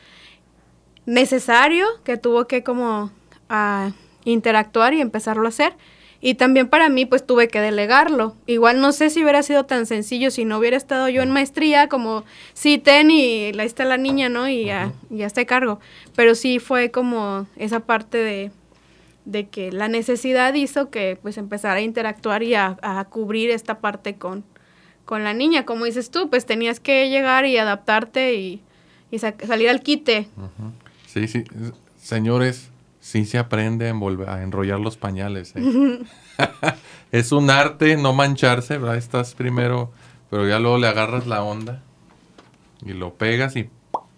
[1.06, 3.10] Necesario que tuvo que como
[3.48, 3.90] ah,
[4.24, 5.74] interactuar y empezarlo a hacer.
[6.20, 8.34] Y también para mí, pues tuve que delegarlo.
[8.46, 11.88] Igual no sé si hubiera sido tan sencillo si no hubiera estado yo en maestría,
[11.90, 14.48] como, sí, ten y ahí está la niña, ¿no?
[14.48, 15.80] Y ya, ya está cargo.
[16.16, 18.50] Pero sí fue como esa parte de,
[19.26, 23.80] de que la necesidad hizo que pues empezara a interactuar y a, a cubrir esta
[23.80, 24.44] parte con,
[25.04, 25.66] con la niña.
[25.66, 28.62] Como dices tú, pues tenías que llegar y adaptarte y,
[29.10, 30.26] y sa- salir al quite.
[31.14, 31.44] Sí, sí.
[31.96, 35.52] Señores, sí se aprende a, envolver, a enrollar los pañales.
[35.54, 36.00] ¿eh?
[37.12, 38.96] es un arte no mancharse, ¿verdad?
[38.96, 39.92] Estás primero,
[40.28, 41.84] pero ya luego le agarras la onda
[42.84, 43.70] y lo pegas y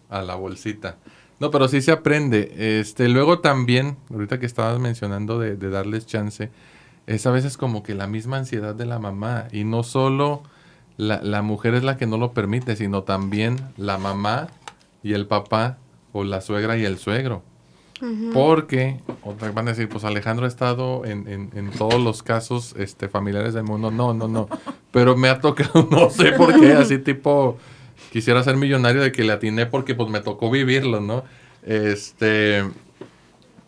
[0.08, 0.96] a la bolsita.
[1.38, 2.80] No, pero sí se aprende.
[2.80, 6.50] Este, luego también, ahorita que estabas mencionando de, de darles chance,
[7.06, 9.48] es a veces como que la misma ansiedad de la mamá.
[9.52, 10.42] Y no solo
[10.96, 14.48] la, la mujer es la que no lo permite, sino también la mamá
[15.02, 15.76] y el papá
[16.16, 17.42] o la suegra y el suegro.
[18.34, 22.74] Porque, otra van a decir, pues Alejandro ha estado en, en- en todos los casos
[22.76, 23.90] este, familiares del mundo.
[23.90, 24.48] No, no, no.
[24.90, 27.56] Pero me ha tocado, no sé por qué, así tipo,
[28.12, 31.24] quisiera ser millonario de que le atiné porque pues me tocó vivirlo, ¿no?
[31.62, 32.64] Este,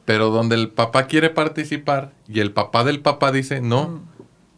[0.04, 4.02] pero donde el papá quiere participar y el papá del papá dice, no,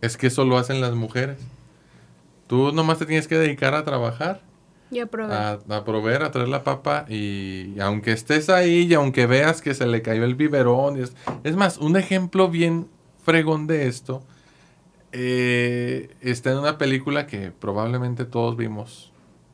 [0.01, 1.39] es que eso lo hacen las mujeres.
[2.49, 4.41] Tú nomás te tienes que dedicar a trabajar
[4.91, 9.63] Y a, a proveer, a traer la papa y aunque estés ahí y aunque veas
[9.63, 10.99] que se le cayó el biberón.
[10.99, 12.89] y es, es más, un ejemplo bien
[13.25, 14.23] fregón de esto
[15.13, 19.13] eh, está en una película que probablemente todos vimos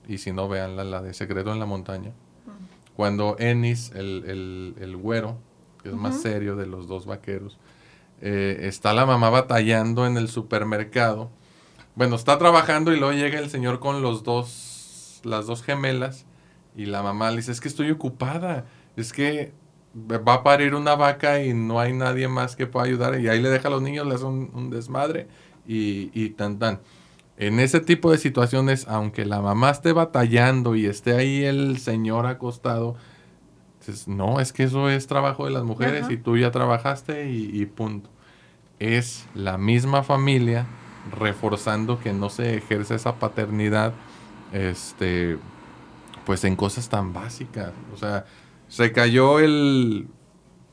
[0.09, 2.13] y si no, veanla, la de Secreto en la Montaña.
[2.95, 5.37] Cuando Ennis, el, el, el güero,
[5.83, 7.59] que es más serio de los dos vaqueros,
[8.21, 11.29] eh, está la mamá batallando en el supermercado.
[11.95, 14.49] Bueno, está trabajando y luego llega el señor con los dos,
[15.27, 16.27] las dos gemelas
[16.75, 19.53] y la mamá le dice, es que estoy ocupada, es que
[19.97, 23.41] va a parir una vaca y no hay nadie más que pueda ayudar y ahí
[23.41, 25.29] le deja a los niños, le hace un, un desmadre
[25.67, 26.81] y, y tan tan.
[27.39, 32.27] En ese tipo de situaciones, aunque la mamá esté batallando y esté ahí el señor
[32.27, 32.97] acostado,
[33.79, 36.13] dices, no, es que eso es trabajo de las mujeres Ajá.
[36.13, 38.09] y tú ya trabajaste y, y punto.
[38.79, 40.67] Es la misma familia
[41.19, 43.93] reforzando que no se ejerce esa paternidad,
[44.53, 45.39] este,
[46.25, 47.73] pues en cosas tan básicas.
[47.95, 48.27] O sea,
[48.69, 50.09] se cayó el,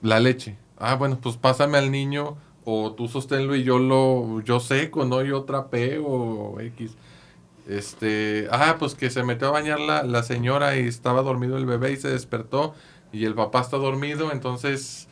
[0.02, 0.58] la leche.
[0.78, 5.22] Ah, bueno, pues pásame al niño o tú sosténlo y yo lo, yo seco, ¿no?
[5.24, 6.96] Yo trapeo X.
[7.68, 11.66] Este, ah, pues que se metió a bañar la, la señora y estaba dormido el
[11.66, 12.74] bebé y se despertó
[13.14, 15.08] y el papá está dormido, entonces,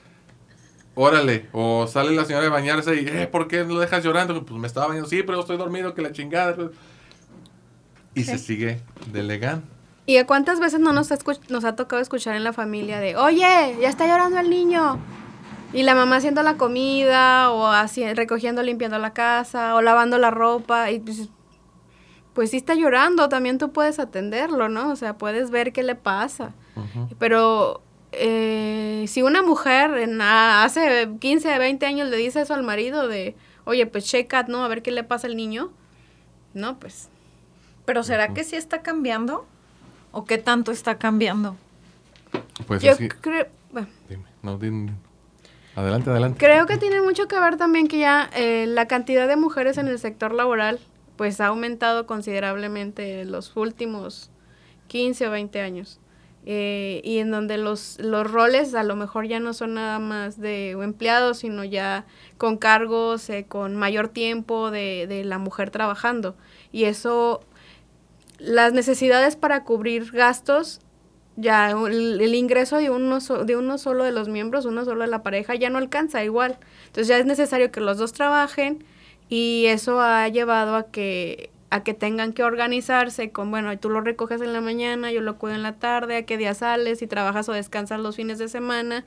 [0.96, 4.44] órale, o sale la señora de bañarse y, eh, ¿por qué lo dejas llorando?
[4.46, 6.56] Pues me estaba bañando, sí, pero estoy dormido, que la chingada.
[8.14, 9.66] Y se sigue delegando.
[10.06, 11.18] ¿Y a cuántas veces no nos ha,
[11.50, 15.00] nos ha tocado escuchar en la familia de, oye, ya está llorando el niño?
[15.74, 20.30] Y la mamá haciendo la comida, o así, recogiendo, limpiando la casa, o lavando la
[20.32, 21.30] ropa, y pues,
[22.34, 24.92] pues sí está llorando, también tú puedes atenderlo, ¿no?
[24.92, 26.54] O sea, puedes ver qué le pasa.
[27.20, 33.08] Pero eh, si una mujer en, hace 15, 20 años le dice eso al marido
[33.08, 34.66] de, oye, pues checa, ¿no?
[34.66, 35.72] A ver qué le pasa al niño.
[36.54, 37.11] No, pues
[37.86, 39.46] Pero ¿será que sí está cambiando?
[40.12, 41.56] ¿O qué tanto está cambiando?
[42.68, 43.48] Pues yo creo...
[43.72, 44.94] bueno, dime, no, dime.
[45.76, 46.38] Adelante, adelante.
[46.38, 49.88] Creo que tiene mucho que ver también que ya eh, la cantidad de mujeres en
[49.88, 50.80] el sector laboral
[51.16, 54.32] pues ha aumentado considerablemente en los últimos
[54.88, 56.00] 15 o 20 años.
[56.44, 60.40] Eh, y en donde los, los roles a lo mejor ya no son nada más
[60.40, 62.06] de empleados, sino ya
[62.38, 66.36] con cargos, eh, con mayor tiempo de, de la mujer trabajando.
[66.72, 67.42] Y eso,
[68.42, 70.82] las necesidades para cubrir gastos
[71.38, 75.24] ya el, ingreso de uno, de uno solo de los miembros, uno solo de la
[75.24, 76.58] pareja, ya no alcanza igual.
[76.88, 78.84] Entonces ya es necesario que los dos trabajen
[79.30, 84.02] y eso ha llevado a que a que tengan que organizarse con, bueno, tú lo
[84.02, 87.08] recoges en la mañana, yo lo cuido en la tarde, a qué día sales, si
[87.08, 89.06] trabajas o descansas los fines de semana.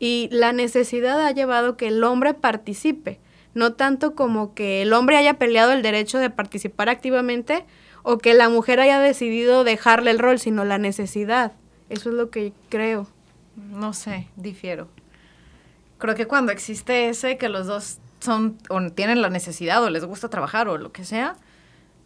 [0.00, 3.20] Y la necesidad ha llevado que el hombre participe,
[3.54, 7.64] no tanto como que el hombre haya peleado el derecho de participar activamente
[8.02, 11.52] o que la mujer haya decidido dejarle el rol, sino la necesidad.
[11.88, 13.06] Eso es lo que creo.
[13.56, 14.88] no sé, difiero.
[15.98, 20.04] Creo que cuando existe ese, que los dos son, o tienen la necesidad, o les
[20.04, 21.36] gusta trabajar, o lo que sea,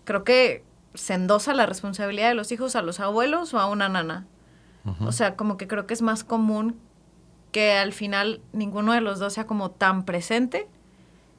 [0.04, 3.88] creo que se endosa la responsabilidad de los hijos a los abuelos o a una
[3.88, 4.26] nana.
[5.00, 6.78] O sea, como que creo que es más común
[7.52, 10.68] que al final ninguno de los dos sea como tan presente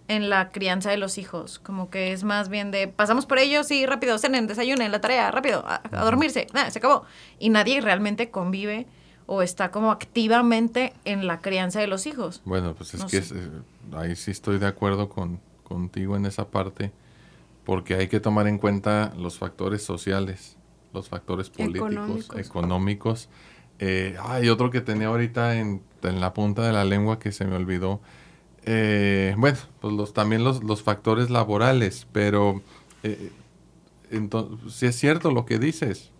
[0.08, 1.60] en la crianza de los hijos.
[1.60, 5.32] Como que es más bien de pasamos por ellos y rápido, cenen, desayunen, la tarea,
[5.32, 7.06] rápido, a, dormirse, nada, se acabó.
[7.40, 8.88] Y nadie realmente convive
[9.28, 12.42] o está como activamente en la crianza de los hijos.
[12.46, 13.50] Bueno, pues es que eh,
[13.94, 16.92] ahí sí estoy de acuerdo con, contigo en esa parte,
[17.64, 20.58] porque hay que tomar en cuenta los factores sociales
[20.96, 23.30] los factores políticos, económicos.
[23.78, 27.56] Eh, hay otro que tenía ahorita en, la punta de la lengua que se me
[27.56, 28.00] olvidó.
[28.66, 32.62] Eh, bueno, pues los, también los, los factores laborales, pero
[33.04, 33.32] eh,
[34.12, 36.12] entonces, si es cierto lo que dices.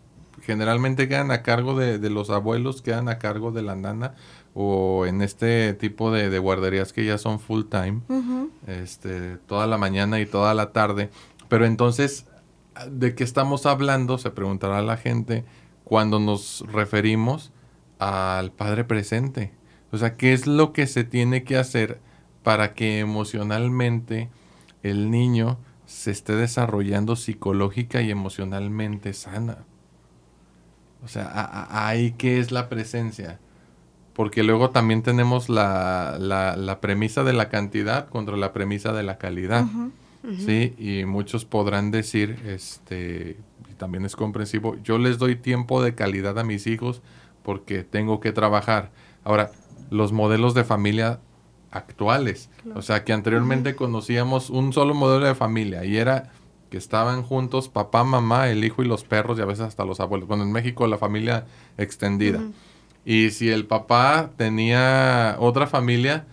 [0.42, 4.14] Generalmente quedan a cargo de, los abuelos, quedan a cargo de la nana
[4.54, 8.02] o en este tipo de, guarderías que ya son full time,
[8.68, 11.10] este, toda la mañana y toda la tarde.
[11.48, 12.28] Pero entonces
[12.90, 14.18] ¿de qué estamos hablando?
[14.18, 15.46] Se preguntará la gente
[15.84, 17.52] cuando nos referimos
[18.00, 19.54] al Padre presente.
[19.92, 22.00] O sea, ¿qué es lo que se tiene que hacer
[22.46, 24.30] para que emocionalmente
[24.84, 29.66] el niño se esté desarrollando psicológica y emocionalmente sana?
[31.04, 33.40] O sea, ahí qué es la presencia.
[34.14, 39.18] Porque luego también tenemos la, la, premisa de la cantidad contra la premisa de la
[39.18, 39.66] calidad.
[40.38, 43.38] Sí, y muchos podrán decir, este,
[43.70, 47.02] y también es comprensivo, yo les doy tiempo de calidad a mis hijos
[47.44, 48.92] porque tengo que trabajar.
[49.24, 49.52] Ahora,
[49.90, 51.20] los modelos de familia
[51.76, 56.32] actuales, o sea, que anteriormente conocíamos un solo modelo de familia y era
[56.70, 60.00] que estaban juntos papá, mamá, el hijo y los perros y a veces hasta los
[60.00, 60.28] abuelos.
[60.28, 61.46] Bueno, en México la familia
[61.78, 62.42] extendida.
[63.06, 66.26] Y si el papá tenía otra familia,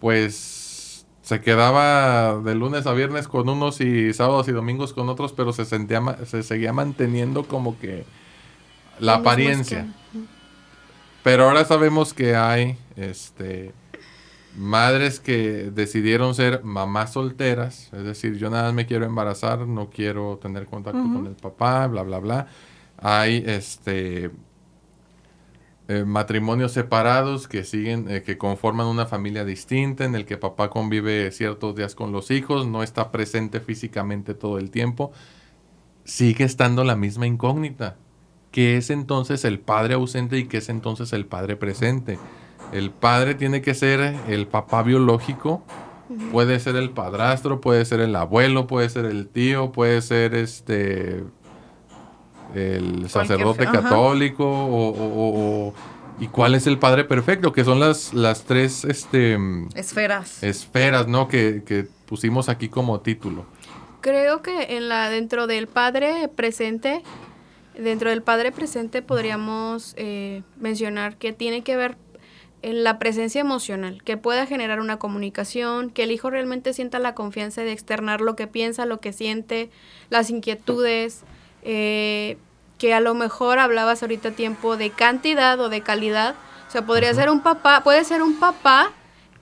[0.00, 5.32] pues se quedaba de lunes a viernes con unos y sábados y domingos con otros,
[5.32, 8.04] pero se sentía se seguía manteniendo como que
[8.98, 9.86] la apariencia.
[11.22, 13.72] Pero ahora sabemos que hay este
[14.56, 19.90] madres que decidieron ser mamás solteras, es decir, yo nada más me quiero embarazar, no
[19.90, 22.46] quiero tener contacto con el papá, bla bla bla.
[22.98, 24.30] Hay este
[25.86, 30.70] eh, matrimonios separados que siguen, eh, que conforman una familia distinta, en el que papá
[30.70, 35.12] convive ciertos días con los hijos, no está presente físicamente todo el tiempo,
[36.04, 37.96] sigue estando la misma incógnita.
[38.50, 42.18] ¿Qué es entonces el padre ausente y qué es entonces el padre presente?
[42.74, 45.62] El padre tiene que ser el papá biológico,
[46.32, 51.22] puede ser el padrastro, puede ser el abuelo, puede ser el tío, puede ser este
[52.52, 55.72] el sacerdote católico o,
[56.18, 59.38] y cuál es el padre perfecto, que son las, las tres este,
[59.76, 60.42] esferas.
[60.42, 61.28] Esferas, ¿no?
[61.28, 63.46] Que, pusimos aquí como título.
[64.00, 67.02] Creo que en la dentro del padre presente,
[67.78, 71.96] dentro del padre presente podríamos eh, mencionar que tiene que ver
[72.72, 77.62] la presencia emocional, que pueda generar una comunicación, que el hijo realmente sienta la confianza
[77.62, 79.70] de externar lo que piensa, lo que siente,
[80.08, 81.24] las inquietudes,
[81.62, 82.38] eh,
[82.78, 86.34] que a lo mejor hablabas ahorita tiempo de cantidad o de calidad.
[86.68, 88.92] O sea, podría ser un papá, puede ser un papá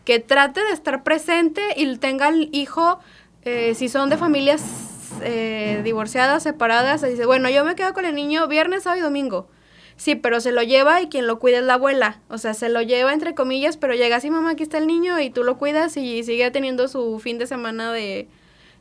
[0.05, 2.99] que trate de estar presente y tenga el hijo,
[3.45, 4.63] eh, si son de familias
[5.23, 9.47] eh, divorciadas, separadas, dice, bueno, yo me quedo con el niño viernes, sábado y domingo.
[9.97, 12.21] Sí, pero se lo lleva y quien lo cuida es la abuela.
[12.29, 15.21] O sea, se lo lleva entre comillas, pero llega así, mamá, aquí está el niño
[15.21, 18.29] y tú lo cuidas y sigue teniendo su fin de semana de,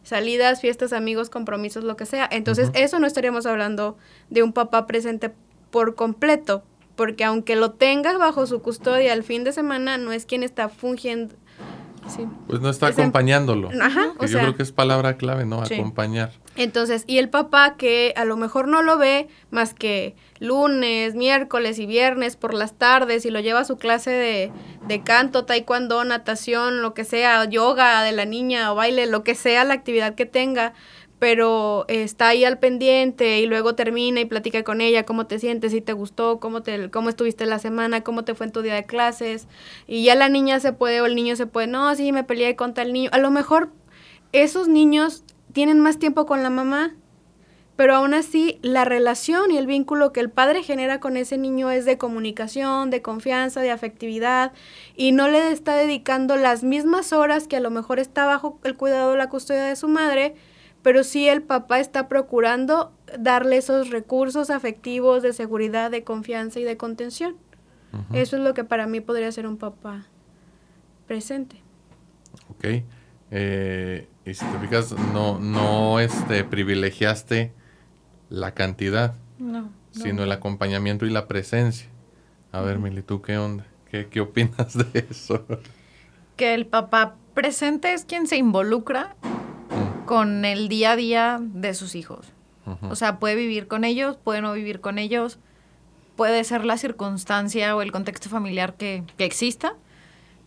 [0.04, 2.28] salidas, fiestas, amigos, compromisos, lo que sea.
[2.32, 3.98] Entonces, eso no estaríamos hablando
[4.30, 5.32] de un papá presente
[5.70, 6.64] por completo,
[6.96, 10.70] porque aunque lo tenga bajo su custodia el fin de semana, no es quien está
[10.70, 11.36] fungiendo.
[12.48, 13.70] Pues no está acompañándolo.
[13.80, 14.14] Ajá.
[14.20, 15.62] yo creo que es palabra clave, ¿no?
[15.62, 16.32] Acompañar.
[16.58, 21.80] Entonces, y el papá que a lo mejor no lo ve más que lunes, miércoles
[21.80, 24.52] y viernes por las tardes y lo lleva a su clase de,
[24.86, 29.34] de canto, taekwondo, natación, lo que sea, yoga de la niña o baile, lo que
[29.34, 30.74] sea la actividad que tenga,
[31.20, 35.72] pero está ahí al pendiente y luego termina y platica con ella cómo te sientes,
[35.72, 38.74] si te gustó, cómo, te, cómo estuviste la semana, cómo te fue en tu día
[38.74, 39.48] de clases.
[39.86, 42.56] Y ya la niña se puede o el niño se puede, no, sí, me peleé
[42.56, 43.12] contra el niño.
[43.14, 43.70] A lo mejor
[44.32, 45.24] esos niños
[45.54, 46.96] tienen más tiempo con la mamá,
[47.76, 51.72] pero aún así la relación y el vínculo que el padre genera con ese niño
[51.72, 54.54] es de comunicación, de confianza, de afectividad,
[54.96, 58.76] y no le está dedicando las mismas horas que a lo mejor está bajo el
[58.76, 60.36] cuidado de la custodia de su madre,
[60.84, 66.64] pero sí el papá está procurando darle esos recursos afectivos de seguridad, de confianza y
[66.64, 67.36] de contención.
[68.14, 70.06] Eso es lo que para mí podría ser un papá
[71.08, 71.58] presente.
[72.50, 72.84] Ok.
[73.32, 77.54] Eh, y si te fijas, no, no este, privilegiaste
[78.30, 79.16] la cantidad,
[79.92, 81.88] sino el acompañamiento y la presencia.
[82.52, 83.66] A ver, Mili, ¿tú qué onda?
[83.90, 85.46] ¿Qué, ¿Qué opinas de eso?
[86.38, 89.16] Que el papá presente es quien se involucra
[89.72, 90.06] Mm.
[90.06, 92.34] con el día a día de sus hijos.
[92.90, 95.40] O sea, puede vivir con ellos, puede no vivir con ellos,
[96.16, 99.74] puede ser la circunstancia o el contexto familiar que, que exista,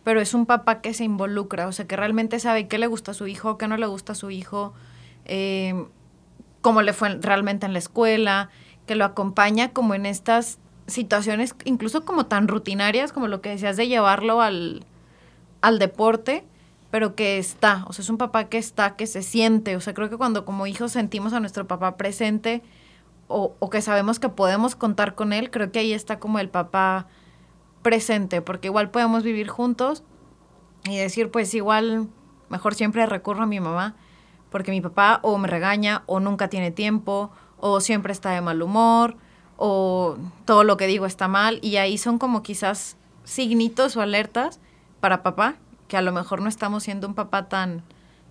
[0.05, 3.11] pero es un papá que se involucra, o sea, que realmente sabe qué le gusta
[3.11, 4.71] a su hijo, qué no le gusta a su hijo,
[5.25, 5.73] eh,
[6.61, 8.49] cómo le fue realmente en la escuela,
[8.85, 13.77] que lo acompaña como en estas situaciones, incluso como tan rutinarias, como lo que decías
[13.77, 14.85] de llevarlo al,
[15.61, 16.45] al deporte,
[16.91, 19.95] pero que está, o sea, es un papá que está, que se siente, o sea,
[19.95, 22.61] creo que cuando como hijos sentimos a nuestro papá presente
[23.27, 26.49] o, o que sabemos que podemos contar con él, creo que ahí está como el
[26.49, 27.07] papá
[27.85, 30.01] presente, porque igual podemos vivir juntos
[30.85, 32.07] y decir, pues igual,
[32.49, 33.95] mejor siempre recurro a mi mamá,
[34.49, 37.29] porque mi papá o me regaña o nunca tiene tiempo
[37.59, 39.17] o siempre está de mal humor
[39.55, 44.59] o todo lo que digo está mal y ahí son como quizás signitos o alertas
[44.99, 45.57] para papá
[45.87, 47.83] que a lo mejor no estamos siendo un papá tan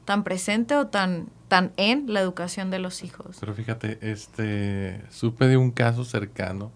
[0.04, 3.36] tan presente o tan tan en la educación de los hijos.
[3.38, 6.72] Pero fíjate, este supe de un caso cercano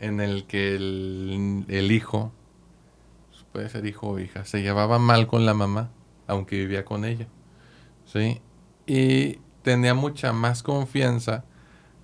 [0.00, 2.32] en el que el, el hijo,
[3.52, 5.90] puede ser hijo o hija, se llevaba mal con la mamá,
[6.26, 7.28] aunque vivía con ella.
[8.06, 8.40] ¿Sí?
[8.86, 11.44] Y tenía mucha más confianza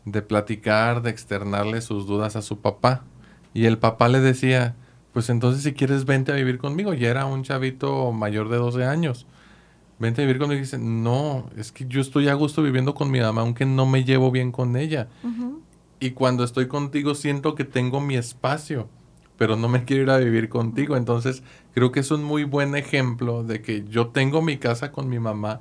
[0.05, 3.05] de platicar, de externarle sus dudas a su papá.
[3.55, 4.77] Y el papá le decía,
[5.13, 6.95] pues entonces si quieres vente a vivir conmigo.
[6.95, 9.27] Ya era un chavito mayor de 12 años.
[9.99, 13.11] Vente a vivir conmigo y dice, no, es que yo estoy a gusto viviendo con
[13.11, 15.09] mi mamá, aunque no me llevo bien con ella.
[16.01, 18.89] Y cuando estoy contigo siento que tengo mi espacio,
[19.39, 20.97] pero no me quiero ir a vivir contigo.
[20.97, 21.43] Entonces
[21.75, 25.19] creo que es un muy buen ejemplo de que yo tengo mi casa con mi
[25.19, 25.61] mamá,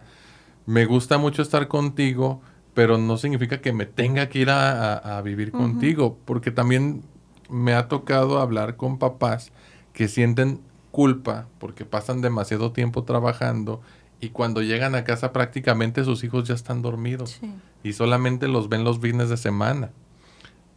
[0.65, 2.41] me gusta mucho estar contigo,
[2.73, 7.03] pero no significa que me tenga que ir a, a- a vivir contigo, porque también
[7.49, 9.51] me ha tocado hablar con papás
[9.93, 10.59] que sienten
[10.91, 13.81] culpa porque pasan demasiado tiempo trabajando
[14.19, 17.53] y cuando llegan a casa prácticamente sus hijos ya están dormidos Sí.
[17.83, 19.91] y solamente los ven los fines de semana.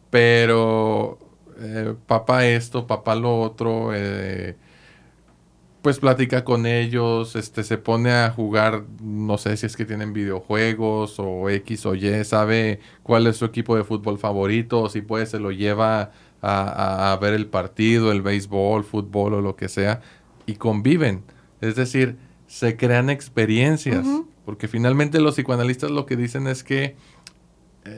[0.09, 1.19] Pero
[1.59, 4.55] eh, papá esto, papá lo otro, eh,
[5.81, 10.11] pues platica con ellos, este, se pone a jugar, no sé si es que tienen
[10.11, 15.01] videojuegos o X o Y, sabe cuál es su equipo de fútbol favorito, o si
[15.01, 19.55] puede se lo lleva a, a- a ver el partido, el béisbol, fútbol o lo
[19.55, 20.01] que sea,
[20.45, 21.23] y conviven.
[21.61, 24.05] Es decir, se crean experiencias,
[24.45, 26.95] porque finalmente los psicoanalistas lo que dicen es que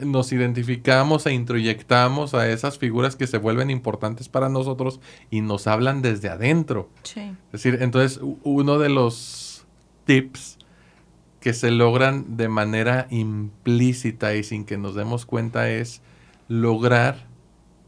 [0.04, 5.66] nos identificamos e introyectamos a esas figuras que se vuelven importantes para nosotros y nos
[5.66, 6.88] hablan desde adentro.
[7.02, 7.20] Sí.
[7.46, 9.66] Es decir, entonces uno de los
[10.04, 10.58] tips
[11.40, 16.00] que se logran de manera implícita y sin que nos demos cuenta es
[16.48, 17.26] lograr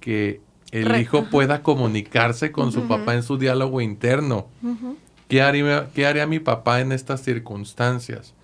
[0.01, 0.40] que
[0.72, 4.49] el Re- hijo pueda comunicarse con su papá en su diálogo interno.
[5.28, 8.34] ¿Qué haría, ¿Qué haría mi papá en estas circunstancias?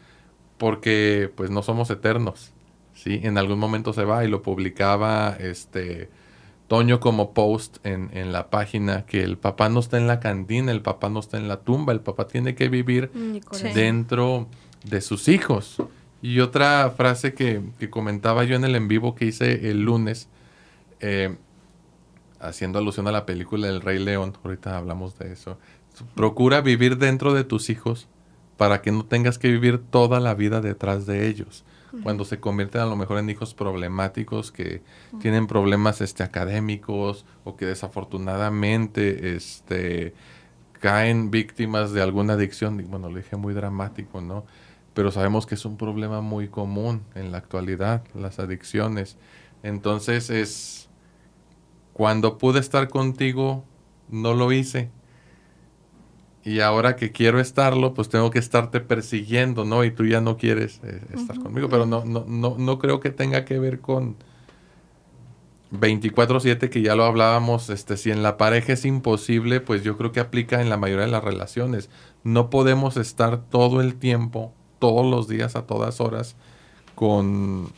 [0.58, 2.52] Porque pues no somos eternos.
[3.02, 3.20] ¿Sí?
[3.22, 6.08] En algún momento se va y lo publicaba este
[6.68, 10.70] Toño como post en, en la página que el papá no está en la cantina,
[10.70, 13.10] el papá no está en la tumba, el papá tiene que vivir
[13.44, 13.74] corazón.
[13.74, 14.46] dentro
[14.84, 15.82] de sus hijos.
[16.22, 20.28] Y otra frase que, que comentaba yo en el en vivo que hice el lunes,
[21.00, 21.36] eh,
[22.38, 25.58] haciendo alusión a la película El Rey León, ahorita hablamos de eso,
[26.14, 28.06] procura vivir dentro de tus hijos
[28.56, 31.64] para que no tengas que vivir toda la vida detrás de ellos.
[32.02, 34.82] Cuando se convierten a lo mejor en hijos problemáticos que
[35.20, 40.14] tienen problemas este, académicos o que desafortunadamente este,
[40.78, 42.84] caen víctimas de alguna adicción.
[42.88, 44.44] Bueno, lo dije muy dramático, ¿no?
[44.94, 49.16] Pero sabemos que es un problema muy común en la actualidad, las adicciones.
[49.62, 50.88] Entonces es,
[51.92, 53.64] cuando pude estar contigo,
[54.08, 54.90] no lo hice.
[56.42, 59.84] Y ahora que quiero estarlo, pues tengo que estarte persiguiendo, ¿no?
[59.84, 61.68] Y tú ya no quieres eh, estar conmigo.
[61.68, 64.16] Pero no, no, no, no creo que tenga que ver con
[65.72, 67.68] 24-7, que ya lo hablábamos.
[67.68, 71.04] Este, si en la pareja es imposible, pues yo creo que aplica en la mayoría
[71.04, 71.90] de las relaciones.
[72.24, 76.36] No podemos estar todo el tiempo, todos los días, a todas horas,
[76.94, 77.68] con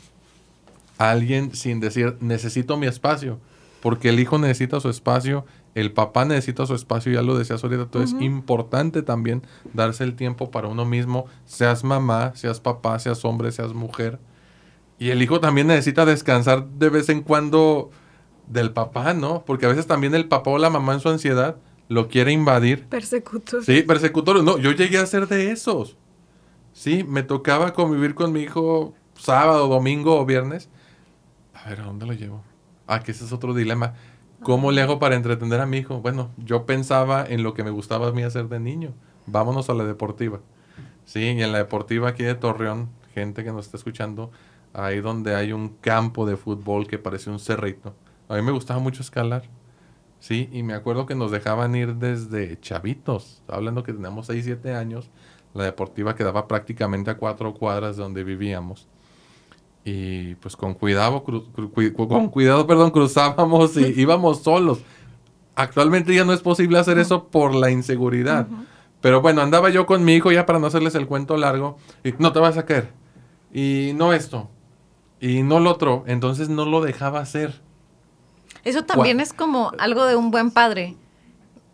[0.99, 3.39] alguien sin decir, necesito mi espacio.
[3.81, 5.45] Porque el hijo necesita su espacio,
[5.75, 9.43] el papá necesita su espacio, ya lo decías ahorita, entonces es importante también
[9.73, 14.19] darse el tiempo para uno mismo, seas mamá, seas papá, seas hombre, seas mujer.
[14.99, 17.91] Y el hijo también necesita descansar de vez en cuando
[18.47, 19.45] del papá, ¿no?
[19.45, 21.57] Porque a veces también el papá o la mamá en su ansiedad
[21.89, 22.87] lo quiere invadir.
[22.87, 23.65] Persecutor.
[23.65, 24.43] Sí, persecutor.
[24.45, 25.97] No, yo llegué a ser de esos.
[26.73, 30.69] Sí, me tocaba convivir con mi hijo sábado, domingo o viernes.
[31.55, 32.43] A ver, ¿a dónde lo llevo?
[32.87, 33.95] Ah, que ese es otro dilema.
[34.43, 36.01] ¿Cómo le hago para entretener a mi hijo?
[36.01, 38.93] Bueno, yo pensaba en lo que me gustaba a mí hacer de niño.
[39.27, 40.41] Vámonos a la deportiva.
[41.05, 44.33] Sí, y en la deportiva aquí de Torreón, gente que nos está escuchando,
[44.73, 47.95] ahí donde hay un campo de fútbol que parece un cerrito.
[48.29, 49.45] A mí me gustaba mucho escalar.
[50.19, 54.75] Sí, y me acuerdo que nos dejaban ir desde chavitos, hablando que teníamos 6, 7
[54.75, 55.09] años.
[55.55, 58.89] La deportiva quedaba prácticamente a cuatro cuadras de donde vivíamos.
[59.85, 64.81] Y pues con cuidado, con cuidado, perdón, cruzábamos y íbamos solos.
[65.55, 68.47] Actualmente ya no es posible hacer eso por la inseguridad.
[69.01, 71.77] Pero bueno, andaba yo con mi hijo ya para no hacerles el cuento largo.
[72.05, 72.93] Y no te vas a caer.
[73.53, 74.49] Y no esto.
[75.21, 76.05] Y no lo otro.
[76.07, 77.61] Entonces no lo dejaba hacer.
[78.65, 80.97] Eso también es como algo de un buen padre.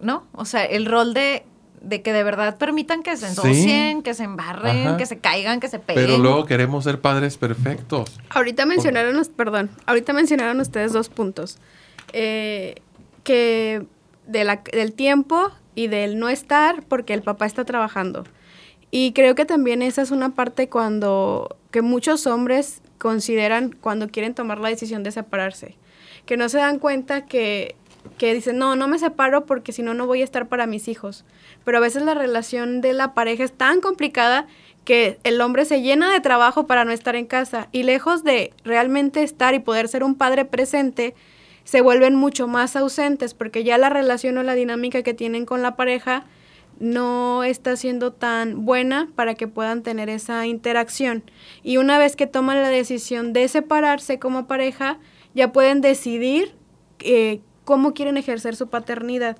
[0.01, 0.25] ¿No?
[0.33, 1.45] O sea, el rol de,
[1.81, 5.69] de que de verdad permitan que se ensucien, que se embarren, que se caigan, que
[5.69, 6.05] se peguen.
[6.05, 8.19] Pero luego queremos ser padres perfectos.
[8.31, 11.59] Ahorita mencionaron, perdón, ahorita mencionaron ustedes dos puntos.
[12.13, 12.77] Eh,
[13.25, 13.85] que
[14.27, 18.25] de la, del tiempo y del no estar porque el papá está trabajando.
[18.91, 24.35] Y creo que también esa es una parte cuando que muchos hombres consideran cuando quieren
[24.35, 25.77] tomar la decisión de separarse,
[26.25, 27.77] que no se dan cuenta que
[28.17, 30.89] que dicen, no, no me separo porque si no, no voy a estar para mis
[30.89, 31.25] hijos.
[31.65, 34.47] Pero a veces la relación de la pareja es tan complicada
[34.85, 38.55] que el hombre se llena de trabajo para no estar en casa y lejos de
[38.65, 41.15] realmente estar y poder ser un padre presente,
[41.65, 45.61] se vuelven mucho más ausentes porque ya la relación o la dinámica que tienen con
[45.61, 46.25] la pareja
[46.81, 51.23] no está siendo tan buena para que puedan tener esa interacción.
[51.63, 54.99] Y una vez que toman la decisión de separarse como pareja,
[55.35, 56.55] ya pueden decidir
[57.01, 59.37] eh, cómo quieren ejercer su paternidad.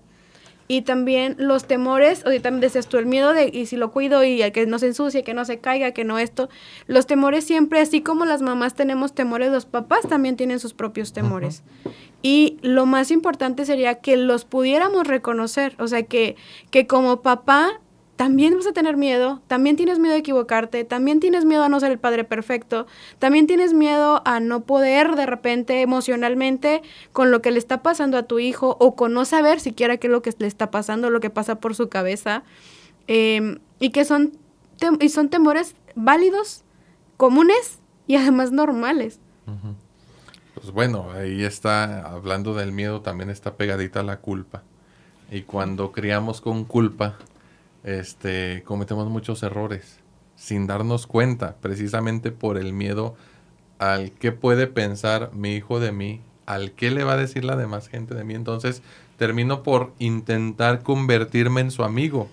[0.71, 4.23] Y también los temores, o también decías tú, el miedo de, y si lo cuido
[4.23, 6.51] y que no se ensucie, que no se caiga, que no esto,
[6.87, 11.15] los temores siempre, así como las mamás tenemos temores, los papás también tienen sus propios
[11.15, 11.63] temores.
[12.21, 16.37] Y lo más importante sería que los pudiéramos reconocer, o sea, que,
[16.71, 17.81] que como papá
[18.19, 21.79] también vas a tener miedo, también tienes miedo de equivocarte, también tienes miedo a no
[21.79, 22.89] ser el padre perfecto,
[23.21, 28.19] también tienes miedo a no poder de repente emocionalmente con lo que le está pasando
[28.19, 31.11] a tu hijo o con no saber siquiera qué es lo que le está pasando,
[31.11, 32.43] lo que pasa por su cabeza,
[33.07, 34.33] em, y que son,
[34.99, 36.65] y son temores válidos,
[37.17, 39.21] comunes y además normales.
[40.55, 44.65] Pues bueno, ahí está, hablando del miedo, también está pegadita la culpa.
[45.31, 47.17] Y cuando criamos con culpa,
[47.85, 50.01] este, cometemos muchos errores
[50.37, 53.17] sin darnos cuenta, precisamente por el miedo
[53.79, 57.57] al qué puede pensar mi hijo de mí, al qué le va a decir la
[57.57, 58.35] demás gente de mí.
[58.35, 58.83] Entonces
[59.17, 62.29] termino por intentar convertirme en su amigo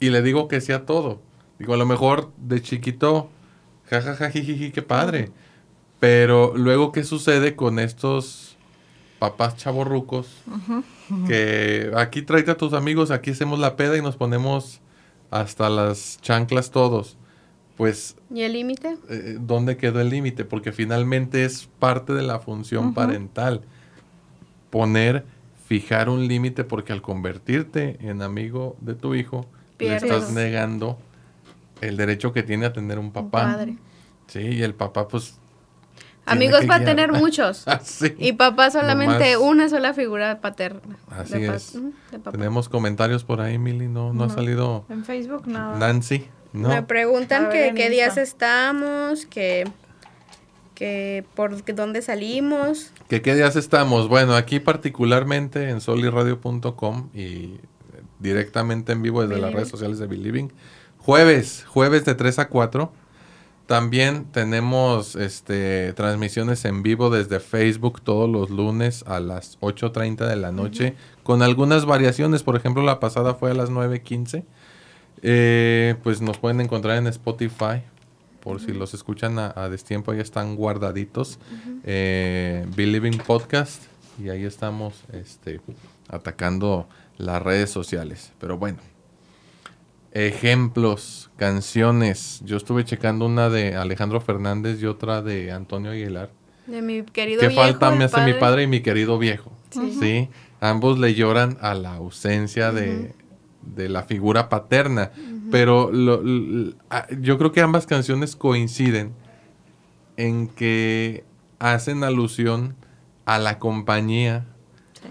[0.00, 1.20] y le digo que sea todo.
[1.58, 3.30] Digo, a lo mejor de chiquito,
[3.88, 5.30] jajaja, qué padre.
[6.00, 8.49] Pero luego, ¿qué sucede con estos
[9.20, 10.26] papás chavorrucos?
[11.28, 14.80] que aquí tráete a tus amigos, aquí hacemos la peda y nos ponemos
[15.30, 17.16] hasta las chanclas todos.
[17.76, 18.16] Pues...
[18.34, 18.96] ¿Y el límite?
[19.08, 20.44] Eh, ¿Dónde quedó el límite?
[20.44, 23.62] Porque finalmente es parte de la función parental.
[24.70, 25.24] Poner,
[25.66, 29.46] fijar un límite porque al convertirte en amigo de tu hijo,
[29.78, 30.98] le estás negando
[31.80, 33.66] el derecho que tiene a tener un papá.
[34.26, 35.39] Sí, y el papá pues
[36.26, 37.64] Amigos va a tener muchos.
[37.70, 37.80] Ah,
[38.18, 40.96] y papá solamente una sola figura paterna.
[41.10, 41.78] Así es.
[42.30, 43.86] Tenemos comentarios por ahí, Mili.
[43.86, 44.84] No, no, ha salido.
[44.88, 45.78] En Facebook nada.
[45.78, 46.26] Nancy.
[46.52, 46.68] ¿no?
[46.70, 49.68] Me preguntan que qué días estamos, que,
[50.74, 52.92] que por dónde salimos.
[53.08, 54.08] Que qué días estamos.
[54.08, 57.60] Bueno, aquí particularmente en soliradio.com y
[58.18, 60.52] directamente en vivo desde las redes sociales de Believing.
[60.98, 62.92] Jueves, jueves de 3 a 4
[63.70, 70.34] también tenemos este, transmisiones en vivo desde Facebook todos los lunes a las 8.30 de
[70.34, 72.42] la noche, con algunas variaciones.
[72.42, 74.42] Por ejemplo, la pasada fue a las 9.15.
[75.22, 77.84] Eh, pues nos pueden encontrar en Spotify.
[78.40, 81.38] Por si los escuchan a, destiempo, ahí están guardaditos.
[81.84, 83.84] Eh, Believing Podcast.
[84.20, 85.60] Y ahí estamos este,
[86.08, 88.32] atacando las redes sociales.
[88.40, 88.78] Pero bueno,
[90.12, 92.42] ejemplos, canciones.
[92.44, 96.30] Yo estuve checando una de Alejandro Fernández y otra de Antonio Aguilar.
[96.66, 97.62] De mi querido ¿Qué viejo.
[97.62, 99.52] ¿Qué falta me hace mi padre y mi querido viejo?
[99.70, 100.28] Sí.
[100.60, 103.14] Ambos le lloran a la ausencia de,
[103.76, 105.12] la figura paterna.
[105.50, 109.12] Pero yo creo que ambas canciones coinciden
[110.16, 111.24] en que
[111.58, 112.76] hacen alusión
[113.24, 114.46] a la compañía,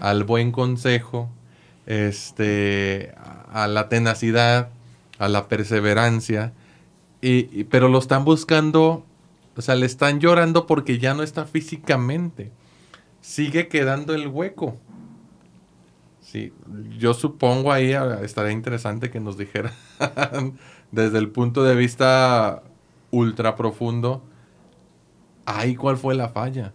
[0.00, 1.30] al buen consejo,
[1.86, 3.12] este,
[3.52, 4.70] a la tenacidad,
[5.20, 6.54] a la perseverancia,
[7.20, 9.04] y, pero lo están buscando,
[9.54, 12.50] o sea, le están llorando porque ya no está físicamente.
[13.20, 14.78] Sigue quedando el hueco.
[16.22, 16.54] Sí,
[16.98, 19.72] yo supongo ahí ah, estaría interesante que nos dijeran
[20.90, 22.62] desde el punto de vista
[23.10, 24.22] ultra profundo,
[25.44, 26.72] ahí cuál fue la falla.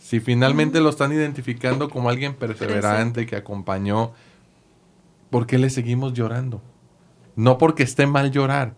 [0.00, 4.12] Si finalmente lo están identificando como alguien perseverante que acompañó,
[5.30, 6.60] ¿por qué le seguimos llorando?
[7.36, 8.74] No porque esté mal llorar,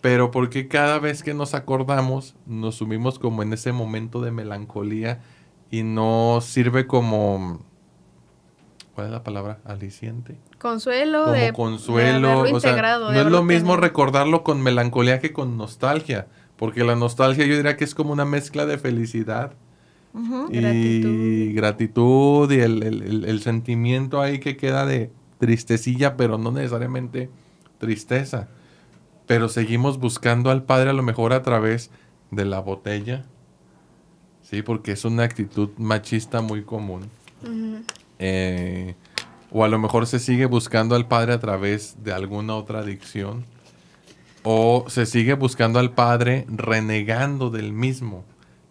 [0.00, 5.22] pero porque cada vez que nos acordamos nos sumimos como en ese momento de melancolía
[5.70, 7.60] y no sirve como
[8.94, 9.60] ¿cuál es la palabra?
[9.64, 10.38] aliciente.
[10.58, 15.56] Consuelo como de consuelo, o sea, no es lo mismo recordarlo con melancolía que con
[15.56, 19.54] nostalgia, porque la nostalgia yo diría que es como una mezcla de felicidad
[20.50, 25.10] y gratitud, y el, sentimiento ahí que queda de
[25.42, 27.28] tristecilla, pero no necesariamente
[27.78, 28.46] tristeza.
[29.26, 31.90] Pero seguimos buscando al Padre a lo mejor a través
[32.30, 33.24] de la botella,
[34.42, 34.62] ¿sí?
[34.62, 37.10] Porque es una actitud machista muy común.
[38.20, 38.94] Eh,
[39.50, 43.44] o a lo mejor se sigue buscando al Padre a través de alguna otra adicción.
[44.44, 48.24] O se sigue buscando al Padre renegando del mismo.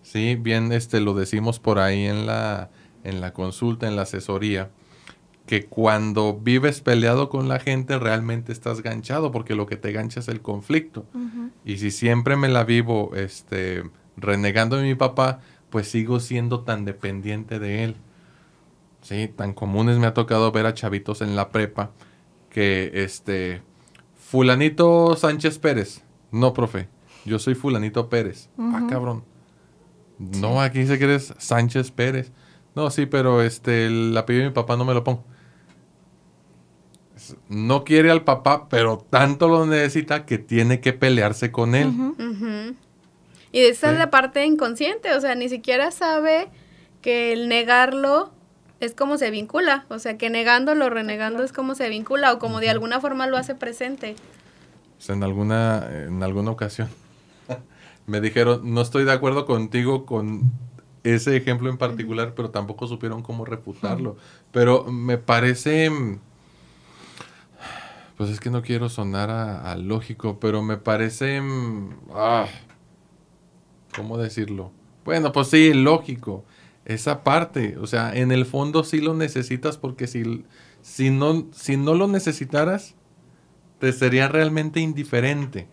[0.03, 0.35] ¿Sí?
[0.35, 2.69] Bien, este, lo decimos por ahí en la,
[3.03, 4.69] en la consulta, en la asesoría,
[5.51, 10.21] que cuando vives peleado con la gente realmente estás ganchado, porque lo que te gancha
[10.21, 11.05] es el conflicto.
[11.65, 13.83] Y si siempre me la vivo este,
[14.15, 17.97] renegando de mi papá, pues sigo siendo tan dependiente de él.
[19.01, 21.91] Sí, tan comunes me ha tocado ver a chavitos en la prepa
[22.49, 23.61] que este
[24.15, 26.05] fulanito Sánchez Pérez.
[26.31, 26.87] No, profe,
[27.25, 28.47] yo soy fulanito Pérez.
[28.57, 29.25] Ah, cabrón.
[30.17, 32.31] No, aquí dice que eres Sánchez Pérez.
[32.73, 35.25] No, sí, pero este el apellido de mi papá no me lo pongo.
[37.49, 41.91] No quiere al papá, pero tanto lo necesita que tiene que pelearse con él.
[43.51, 46.47] Y esa es la parte inconsciente, o sea, ni siquiera sabe
[47.01, 48.31] que el negarlo
[48.79, 52.59] es como se vincula, o sea, que negándolo, renegando es como se vincula o como
[52.59, 54.15] de alguna forma lo hace presente.
[55.07, 56.89] en alguna, en alguna ocasión
[58.07, 60.51] me dijeron, no estoy de acuerdo contigo con
[61.03, 64.17] ese ejemplo en particular, pero tampoco supieron cómo refutarlo.
[64.51, 65.91] Pero me parece,
[68.21, 71.41] pues es que no quiero sonar a, lógico, pero me parece,
[72.13, 72.45] ah,
[73.95, 74.71] ¿cómo decirlo?
[75.03, 76.45] Bueno, pues sí, lógico
[76.85, 77.79] esa parte.
[77.79, 80.45] O sea, en el fondo sí lo necesitas porque si,
[80.83, 82.93] si, no, si no lo necesitaras,
[83.79, 85.67] te sería realmente indiferente.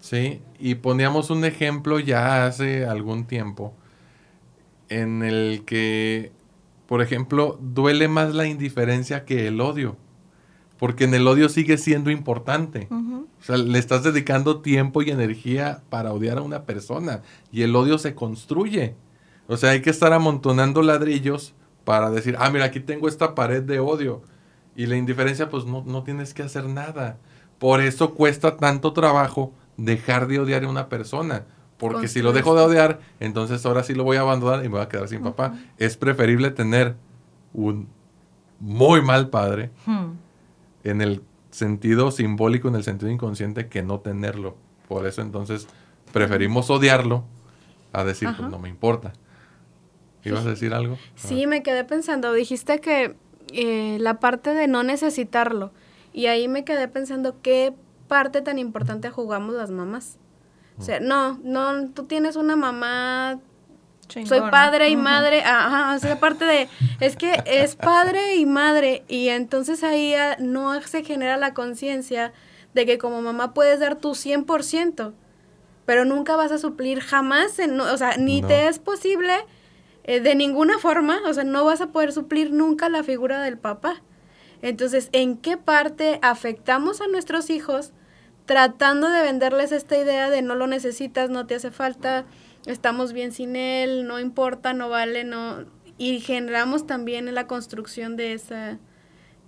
[0.00, 0.42] ¿Sí?
[0.58, 3.72] Y poníamos un ejemplo ya hace algún tiempo
[4.88, 6.32] en el que,
[6.88, 9.96] por ejemplo, duele más la indiferencia que el odio.
[10.80, 12.88] Porque en el odio sigue siendo importante.
[12.90, 17.20] O sea, le estás dedicando tiempo y energía para odiar a una persona.
[17.52, 18.96] Y el odio se construye.
[19.46, 21.54] O sea, hay que estar amontonando ladrillos
[21.84, 24.22] para decir, ah, mira, aquí tengo esta pared de odio.
[24.74, 27.18] Y la indiferencia, pues no, no tienes que hacer nada.
[27.58, 31.44] Por eso cuesta tanto trabajo dejar de odiar a una persona.
[31.76, 34.76] Porque si lo dejo de odiar, entonces ahora sí lo voy a abandonar y me
[34.76, 35.58] voy a quedar sin papá.
[35.76, 36.96] Es preferible tener
[37.52, 37.86] un
[38.60, 40.10] muy mal padre hmm.
[40.84, 44.56] En el sentido simbólico, en el sentido inconsciente, que no tenerlo.
[44.88, 45.68] Por eso entonces
[46.12, 47.24] preferimos odiarlo
[47.92, 49.12] a decir, pues no me importa.
[50.24, 50.98] ¿Ibas a decir algo?
[51.14, 53.16] Sí, me quedé pensando, dijiste que
[53.52, 55.72] eh, la parte de no necesitarlo,
[56.12, 57.74] y ahí me quedé pensando qué
[58.08, 60.18] parte tan importante jugamos las mamás.
[60.78, 63.38] O sea, no, no, tú tienes una mamá
[64.10, 66.68] soy padre y madre, ajá, o sea, parte de,
[67.00, 72.32] es que es padre y madre, y entonces ahí ah, no se genera la conciencia
[72.74, 75.12] de que como mamá puedes dar tu 100%,
[75.86, 79.34] pero nunca vas a suplir jamás, en, o sea, ni te es posible
[80.04, 83.58] eh, de ninguna forma, o sea, no vas a poder suplir nunca la figura del
[83.58, 84.02] papá.
[84.62, 87.92] Entonces, ¿en qué parte afectamos a nuestros hijos
[88.46, 92.24] tratando de venderles esta idea de no lo necesitas, no te hace falta,
[92.66, 95.64] estamos bien sin él, no importa, no vale, no...
[95.98, 98.78] Y generamos también la construcción de esa,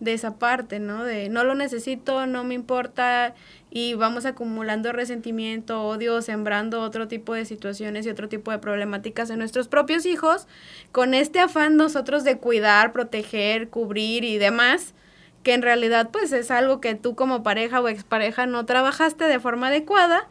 [0.00, 1.04] de esa parte, ¿no?
[1.04, 3.34] De no lo necesito, no me importa
[3.70, 9.30] y vamos acumulando resentimiento, odio, sembrando otro tipo de situaciones y otro tipo de problemáticas
[9.30, 10.48] en nuestros propios hijos,
[10.90, 14.92] con este afán nosotros de cuidar, proteger, cubrir y demás,
[15.42, 19.40] que en realidad pues es algo que tú como pareja o expareja no trabajaste de
[19.40, 20.28] forma adecuada,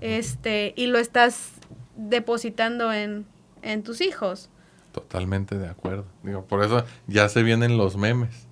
[0.00, 1.53] este, y lo estás
[1.96, 3.26] depositando en,
[3.62, 4.50] en tus hijos.
[4.92, 6.04] Totalmente de acuerdo.
[6.22, 8.46] Digo, por eso ya se vienen los memes.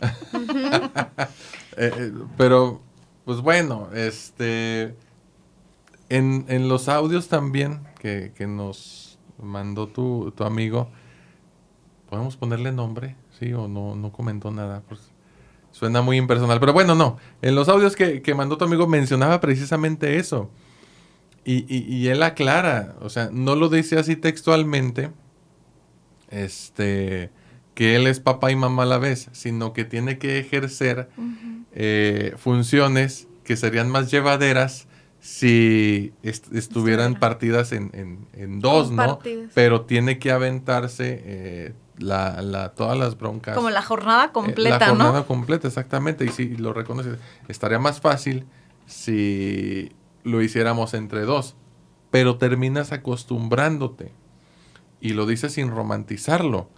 [1.78, 2.82] Eh, eh, pero,
[3.24, 4.94] pues bueno, este.
[6.10, 10.90] En, en los audios también que, que nos mandó tu, tu amigo,
[12.10, 13.16] ¿podemos ponerle nombre?
[13.38, 14.82] Sí, o no, no comentó nada.
[14.86, 15.00] Pues
[15.70, 16.60] suena muy impersonal.
[16.60, 17.16] Pero bueno, no.
[17.40, 20.50] En los audios que, que mandó tu amigo mencionaba precisamente eso.
[21.44, 25.10] Y, y, y él aclara, o sea, no lo dice así textualmente,
[26.30, 27.30] este,
[27.74, 31.08] que él es papá y mamá a la vez, sino que tiene que ejercer
[31.72, 34.86] eh, funciones que serían más llevaderas
[35.20, 37.20] si est- estuvieran Estuviera.
[37.20, 39.18] partidas en, en- en dos, ¿no?
[39.54, 43.54] Pero tiene que aventarse eh, la, la- todas las broncas.
[43.54, 45.26] Como la jornada Eh, completa, La jornada ¿no?
[45.26, 46.24] completa, exactamente.
[46.24, 47.18] Y si lo reconoces,
[47.48, 48.46] estaría más fácil
[48.86, 49.92] si
[50.24, 51.56] lo hiciéramos entre dos.
[52.10, 54.12] Pero terminas acostumbrándote.
[55.00, 56.68] Y lo dices sin romantizarlo.